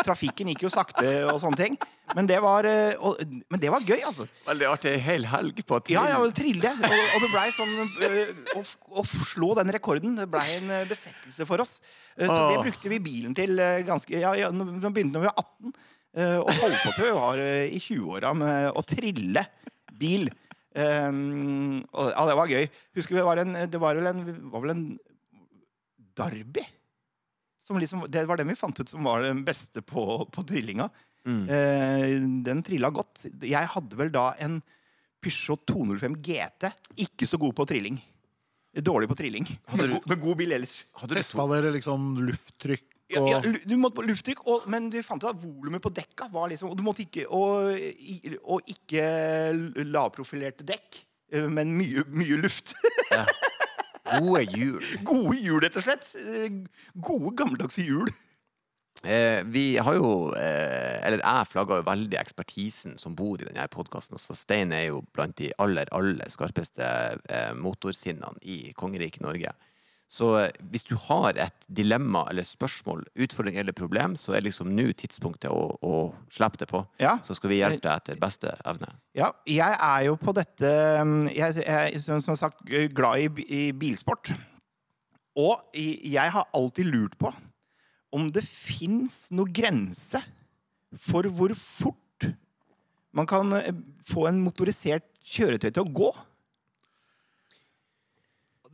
[0.03, 1.79] trafikken gikk jo sakte og sånne ting.
[2.17, 3.21] Men det var, eh, og,
[3.53, 4.25] men det var gøy, altså.
[4.47, 4.95] Veldig artig.
[4.97, 6.73] En hel helg på Ja, ja, trille.
[6.73, 6.73] trille.
[6.89, 7.75] Og, og det blei sånn
[8.09, 8.65] øh, å,
[9.03, 10.17] å slå den rekorden.
[10.19, 11.79] Det blei en øh, besettelse for oss.
[12.17, 15.77] Så så det brukte vi bilen til ganske Ja, ja nå begynte vi var 18,
[16.19, 19.45] øh, og holdt på til vi var i 20-åra med å trille
[19.99, 20.31] bil.
[20.79, 22.67] Um, og, ja, det var gøy.
[22.99, 24.85] Husker vi var en, det var vel en, var vel en
[26.19, 26.65] Derby.
[27.63, 30.89] Som liksom, det var den vi fant ut som var den beste på, på trillinga.
[31.27, 31.43] Mm.
[31.51, 32.13] Eh,
[32.47, 33.27] den trilla godt.
[33.43, 34.61] Jeg hadde vel da en
[35.23, 36.69] Peugeot 205 GT.
[37.05, 37.99] Ikke så god på trilling.
[38.79, 39.49] Dårlig på trilling.
[39.67, 40.85] Hadde du- Men god bil ellers.
[41.01, 44.91] Hadde du Testa dere liksom lufttrykk Ja, og ja, du måtte på lufttrykk, og, men
[44.93, 47.73] du fant ut at volumet på dekka var liksom Og du måtte ikke Og,
[48.45, 49.07] og ikke
[49.89, 50.99] lavprofilerte dekk,
[51.33, 52.75] eh, men mye, mye luft.
[54.21, 54.85] gode hjul?
[55.09, 56.13] Gode hjul, rett og slett.
[56.21, 56.61] Eh,
[57.01, 58.09] Gode, gammeldagse hjul.
[59.05, 63.69] Eh, vi har jo, eh, eller jeg flagger jo veldig ekspertisen som bor i denne
[63.71, 64.19] podkasten.
[64.19, 69.53] Så Stein er jo blant de aller, aller skarpeste eh, motorsinnene i kongeriket Norge.
[70.11, 74.73] Så eh, hvis du har et dilemma eller spørsmål, utfordring eller problem, så er liksom
[74.75, 76.01] nå tidspunktet å, å
[76.33, 76.83] slippe det på.
[76.99, 77.19] Ja.
[77.23, 78.91] Så skal vi hjelpe deg etter beste evne.
[79.15, 80.73] Ja, jeg er jo på dette
[81.37, 84.33] Jeg er som som sagt glad i, i bilsport.
[85.39, 87.31] Og jeg har alltid lurt på
[88.15, 90.21] om det fins noe grense
[91.05, 92.29] for hvor fort
[93.17, 93.75] man kan eh,
[94.07, 96.11] få en motorisert kjøretøy til å gå.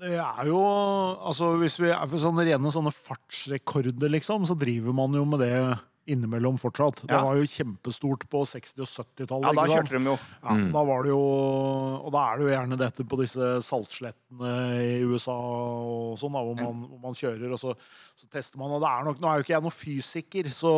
[0.05, 4.95] Det er jo Altså, hvis vi er på sånne rene sånne fartsrekorder, liksom, så driver
[4.97, 5.55] man jo med det
[6.11, 7.03] innimellom fortsatt.
[7.09, 9.47] Det var jo kjempestort på 60- og 70-tallet.
[9.49, 10.17] Ja, da kjørte de jo.
[10.43, 14.55] Ja, da var det jo Og da er det jo gjerne dette på disse saltslettene
[14.85, 17.75] i USA og sånn, da, hvor man, hvor man kjører, og så,
[18.19, 18.75] så tester man.
[18.77, 20.75] Og det er nok Nå er jo ikke jeg noen fysiker, så,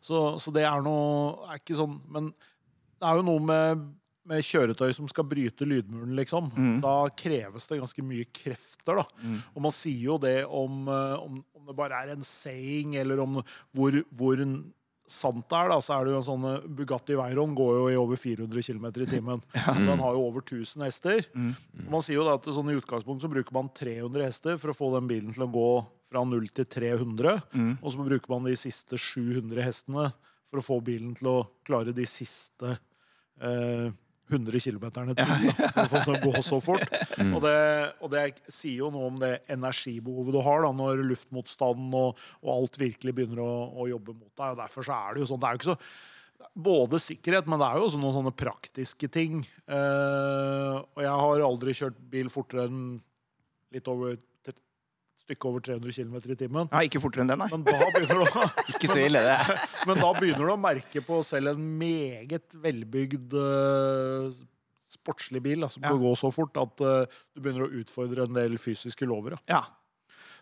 [0.00, 3.86] så, så det er noe er ikke sånn Men det er jo noe med,
[4.28, 6.50] med kjøretøy som skal bryte lydmuren, liksom.
[6.82, 9.06] Da kreves det ganske mye krefter, da.
[9.54, 13.18] Og man sier jo det om, eh, om, om det bare er en saying, eller
[13.24, 13.40] om
[13.74, 14.38] hvor, hvor
[15.12, 17.88] sant det er, da, så er det jo en sånn eh, Bugatti Veyron går jo
[17.90, 19.42] i over 400 km i timen.
[19.90, 21.26] Den har jo over 1000 hester.
[21.82, 24.72] Og man sier jo da at sånn i utgangspunktet så bruker man 300 hester for
[24.72, 25.66] å få den bilen til å gå
[26.12, 27.42] fra 0 til 300.
[27.82, 30.12] Og så bruker man de siste 700 hestene
[30.52, 32.74] for å få bilen til å klare de siste
[33.40, 33.88] eh,
[34.32, 36.86] 100 km i timen For å gå så fort.
[37.34, 37.56] Og, det,
[38.02, 42.50] og det sier jo noe om det energibehovet du har da, når luftmotstanden og, og
[42.54, 43.52] alt virkelig begynner å,
[43.82, 44.54] å jobbe mot deg.
[44.54, 45.42] Og derfor så er det jo sånn.
[45.42, 45.78] Det er jo ikke så
[46.52, 49.40] både sikkerhet, men det er jo også noen sånne praktiske ting.
[49.70, 52.84] Uh, og jeg har aldri kjørt bil fortere enn
[53.72, 54.18] litt over
[55.22, 56.70] stykke over 300 km i timen.
[56.72, 57.48] Ja, ikke fortere enn den, nei.
[57.52, 59.58] Men da begynner du å Ikke så ille, det.
[59.88, 64.40] men da begynner du å merke på selv en meget velbygd uh,
[64.92, 65.94] sportslig bil som som Ja.
[65.98, 69.38] går så fort at uh, du begynner å utfordre en del fysiske lover.
[69.48, 69.62] Ja.
[69.62, 69.62] Ja.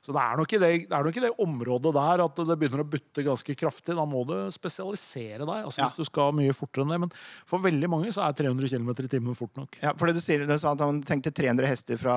[0.00, 2.80] Så det er, nok i det, det nok i det området der at det begynner
[2.80, 3.92] å butte ganske kraftig.
[3.98, 5.88] Da må du spesialisere deg altså Ja.
[5.90, 7.00] hvis du skal mye fortere enn det.
[7.04, 7.12] Men
[7.48, 9.76] for veldig mange så er 300 km i timen fort nok.
[9.82, 12.16] Ja, for det du sier, du sa at han tenkte 300 hester fra,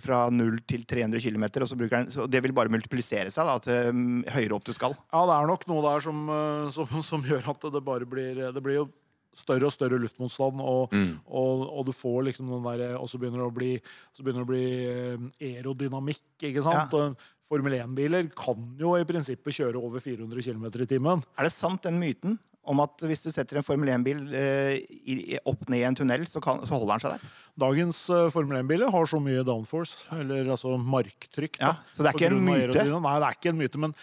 [0.00, 3.52] fra 0 til 300 km, og så bruker han, så det vil bare multiplisere seg
[3.52, 4.96] da, til mm, høyere opp du skal.
[5.12, 8.40] Ja, det er nok noe der som, eh, som, som gjør at det bare blir
[8.54, 8.88] Det blir jo
[9.34, 10.94] større og større luftmotstand, og,
[11.26, 13.70] og, og du får liksom den der Og så begynner det å bli,
[14.14, 16.94] så begynner det å bli eh, aerodynamikk, ikke sant?
[16.94, 17.12] Ja.
[17.50, 21.24] Formel 1-biler kan jo i prinsippet kjøre over 400 km i timen.
[21.36, 25.66] Er det sant den myten om at hvis du setter en Formel 1-bil eh, opp
[25.68, 27.32] ned i en tunnel, så, kan, så holder den seg der?
[27.64, 31.60] Dagens eh, Formel 1-biler har så mye downforce, eller altså marktrykk.
[31.60, 32.86] Ja, så det er ikke en myte?
[32.88, 33.96] Nei, det er ikke en myte, men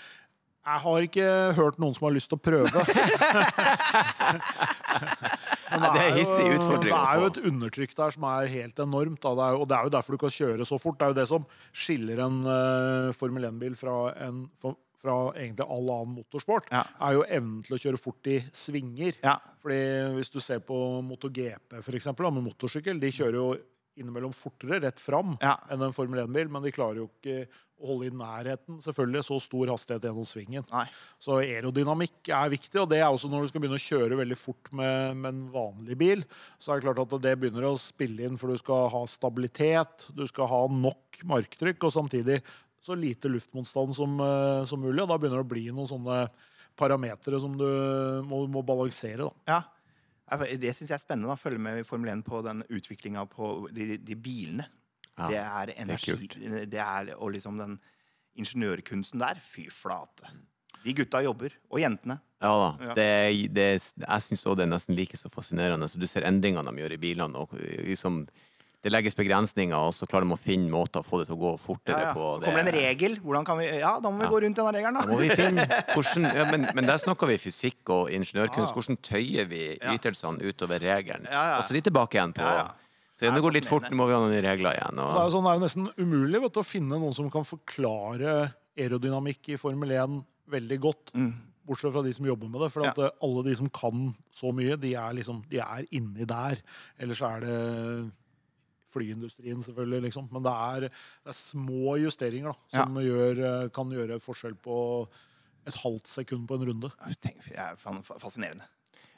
[0.62, 2.70] jeg har ikke hørt noen som har lyst til å prøve.
[5.72, 6.18] Det er
[6.52, 9.22] jo- Det er jo et undertrykk der som er helt enormt.
[9.22, 10.98] Det er, jo- og det er jo derfor du kan kjøre så fort.
[11.00, 13.96] Det er jo det som skiller en uh, Formel 1-bil fra,
[14.62, 16.68] fra, fra egentlig all annen motorsport.
[16.72, 16.84] Ja.
[17.08, 19.16] er jo evnen til å kjøre fort i svinger.
[19.24, 19.38] Ja.
[19.64, 19.80] Fordi
[20.18, 23.56] Hvis du ser på MotoGP for eksempel, med motorsykkel, de kjører jo
[24.02, 25.56] innimellom fortere rett fram Ja.
[25.72, 27.46] enn en Formel 1-bil, men de klarer jo ikke
[27.82, 30.66] å holde i nærheten selvfølgelig så stor hastighet gjennom svingen.
[30.70, 30.84] Nei.
[31.18, 34.38] Så aerodynamikk er viktig, og det er også når du skal begynne å kjøre veldig
[34.38, 36.22] fort med, med en vanlig bil,
[36.62, 40.06] så er det klart at det begynner å spille inn, for du skal ha stabilitet,
[40.14, 42.38] du skal ha nok marktrykk, og samtidig
[42.86, 46.22] så lite luftmotstand som, eh, som mulig, og da begynner det å bli noen sånne
[46.78, 47.66] parametere som du
[48.30, 49.26] må, må balansere.
[49.26, 49.34] Da.
[49.58, 49.62] Ja.
[50.32, 51.34] Det syns jeg er spennende.
[51.34, 54.68] å Følge med i Formel 1 på den utviklinga på de, de bilene.
[55.18, 56.38] Ja, det er energi kult.
[56.72, 57.80] det er, Og liksom den
[58.40, 59.42] ingeniørkunsten der.
[59.52, 60.30] Fy flate.
[60.86, 61.54] De gutta jobber.
[61.70, 62.20] Og jentene.
[62.42, 62.70] Ja da.
[62.88, 62.94] Ja.
[62.98, 65.88] Det, er- det, er- jeg syns òg det er nesten like så fascinerende.
[65.92, 67.36] Så du ser endringene de gjør i bilene.
[67.38, 67.54] Og
[67.86, 68.24] liksom,
[68.82, 71.40] det legges begrensninger, og så klarer de å finne måter å få det til å
[71.42, 72.14] gå fortere Ja, ja.
[72.18, 72.26] på.
[72.42, 73.16] Så kommer det en regel.
[73.22, 74.30] Hvordan kan vi, ja, da må vi Ja.
[74.34, 75.12] gå rundt denne regelen, Da da.
[75.14, 78.74] må vi finne hvordan, ja, men, men der snakker vi fysikk og ingeniørkunst.
[78.74, 79.62] Hvordan tøyer vi
[79.94, 81.28] ytelsene utover regelen?
[81.30, 81.58] Ja, ja.
[81.60, 82.70] Og så litt tilbake igjen på Ja, ja.
[83.14, 84.96] Så Det er går litt fort, nå må vi ha noen regler igjen.
[84.98, 87.28] Det er jo sånn, det er jo nesten umulig vet du, å finne noen som
[87.30, 88.32] kan forklare
[88.80, 90.16] aerodynamikk i Formel 1
[90.50, 91.12] veldig godt.
[91.14, 91.30] Mm.
[91.70, 92.72] Bortsett fra de som jobber med det.
[92.74, 96.26] For at eh, alle de som kan så mye, de er, liksom, de er inni
[96.26, 96.58] der.
[96.98, 97.60] Ellers er det
[98.94, 100.02] flyindustrien, selvfølgelig.
[100.08, 100.28] Liksom.
[100.32, 104.78] Men det er, det er små justeringer da, som gjør, eh, kan gjøre forskjell på
[105.68, 106.90] et halvt sekund på en runde.
[107.22, 108.66] Tenk, det er fascinerende.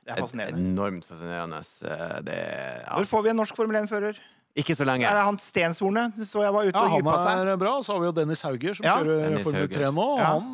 [0.03, 1.61] Det er et, enormt fascinerende.
[1.87, 2.39] eh, Det,
[2.83, 2.97] ja.
[2.97, 4.17] Når får vi en norsk Formel 1-fører?
[4.59, 5.07] Ikke så lenge.
[5.09, 6.13] Er det han Stenshornet?
[6.29, 7.47] Så jeg var ute Ja, og han hypa seg.
[7.47, 7.71] er bra.
[7.81, 10.03] Så har vi jo Dennis Hauger, som Ja, kjører Dennis Formel 3 nå.
[10.03, 10.25] og Ja.
[10.33, 10.51] Han,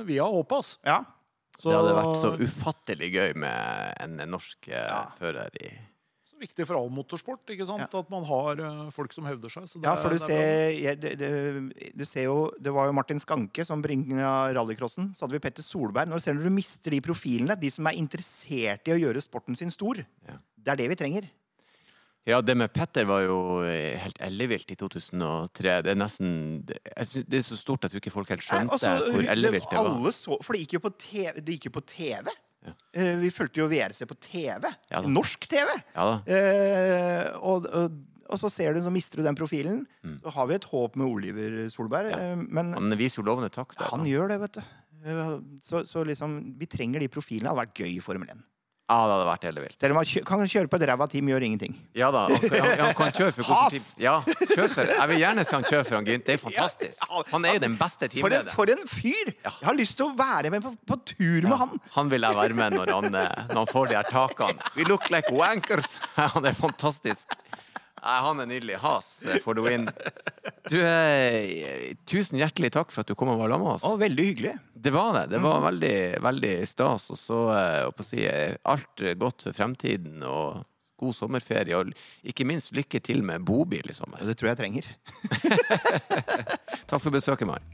[0.00, 0.78] eh, vi har håp, ass.
[0.84, 1.04] Ja.
[1.60, 5.06] Så, Det hadde vært så ufattelig gøy med en norsk Ja.
[5.20, 5.70] fører i
[6.40, 7.94] viktig for all motorsport ikke sant?
[7.94, 9.64] at man har eh, folk som hevder seg.
[9.70, 12.72] Så det Ja, for du det er ser, ja, det, det, du ser jo Det
[12.74, 15.12] var jo Martin Skanke som bringa rallycrossen.
[15.16, 16.08] Så hadde vi Petter Solberg.
[16.08, 19.22] Når du ser når du mister de profilene, de som er interessert i å gjøre
[19.24, 20.38] sporten sin stor, Ja.
[20.56, 21.28] det er det vi trenger.
[22.26, 25.76] Ja, det med Petter var jo eh, helt ellevilt i 2003.
[25.86, 28.42] Det er nesten det- jeg synes, det er så stort at jo ikke folk helt
[28.42, 29.86] skjønte Nei, altså, hvor ellevilt det var.
[29.92, 31.40] alle så, for det gikk jo på TV.
[31.40, 32.26] Det gikk jo på TV.
[32.66, 32.74] Ja.
[32.98, 34.68] Eh, vi fulgte jo VRC på TV.
[34.92, 35.00] Ja.
[35.06, 35.70] Norsk TV.
[35.96, 39.84] Eh, og, og, og så ser du, så mister du den profilen.
[40.02, 40.18] Mm.
[40.24, 42.12] Så har vi et håp med Oliver Solberg.
[42.16, 43.78] Eh, men Han viser jo lovende takt.
[43.78, 44.10] der, han da.
[44.10, 44.66] gjør det, vet du.
[45.06, 47.46] Eh, Så, så liksom, vi trenger de profilene.
[47.46, 48.44] Det hadde vært gøy i Formel 1.
[48.86, 49.76] Ja, det hadde vært helt vilt.
[49.82, 51.72] Selv om han kjø- kan kjøre på et ræva team, gjør ingenting.
[51.98, 54.12] Ja da, han, kan- han, han kan kjøre for hvordan team- Ja,
[54.52, 54.92] kjør for.
[54.92, 56.24] Jeg vil gjerne se han kjøre for han Gynt.
[56.28, 57.08] Det er fantastisk.
[57.32, 58.52] Han er jo den beste For teamlederen.
[58.54, 59.32] for en fyr!
[59.42, 61.74] Jeg har lyst til å være med på, på tur med han.
[61.98, 64.70] Han vil jeg være med når han, eh, når han får de her takene.
[64.76, 65.98] We look like wankers!
[66.36, 67.34] Han er fantastisk.
[68.06, 68.76] Nei, han er nydelig.
[68.84, 69.88] Has får for the win.
[70.70, 73.86] Du, eh, tusen hjertelig takk for at du kom og var sammen med oss.
[73.86, 74.52] Å, veldig hyggelig.
[74.86, 75.24] Det var det.
[75.34, 77.08] Det var veldig, veldig stas.
[77.14, 80.62] Og så eh, å si, eh, alt godt for fremtiden og
[81.02, 81.82] god sommerferie.
[81.82, 81.90] Og
[82.30, 84.22] ikke minst lykke til med bobil i sommer.
[84.22, 84.94] Det tror jeg trenger.
[86.90, 87.66] Takk for besøket, Mar.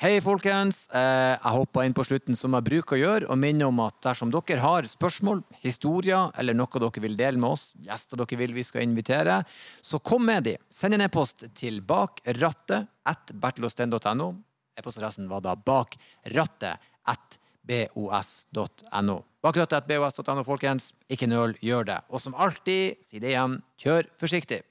[0.00, 0.86] Hei, folkens.
[0.96, 3.98] Eh, Jeg hopper inn på slutten som jeg bruker å gjøre, og minner om at
[4.00, 8.54] dersom dere har spørsmål, historier eller noe dere vil dele med oss, gjester dere vil
[8.56, 9.42] vi skal invitere,
[9.84, 10.54] så kom med de.
[10.72, 14.30] Send en e-post til bakrattet at bertelosten.no.
[14.80, 19.18] E-postadressen var da bakrattet at bos.no.
[19.44, 20.94] Bakrattet at bos.no, folkens.
[21.12, 22.00] Ikke nøl, gjør det.
[22.08, 24.62] Og som alltid, si det igjen, kjør forsiktig.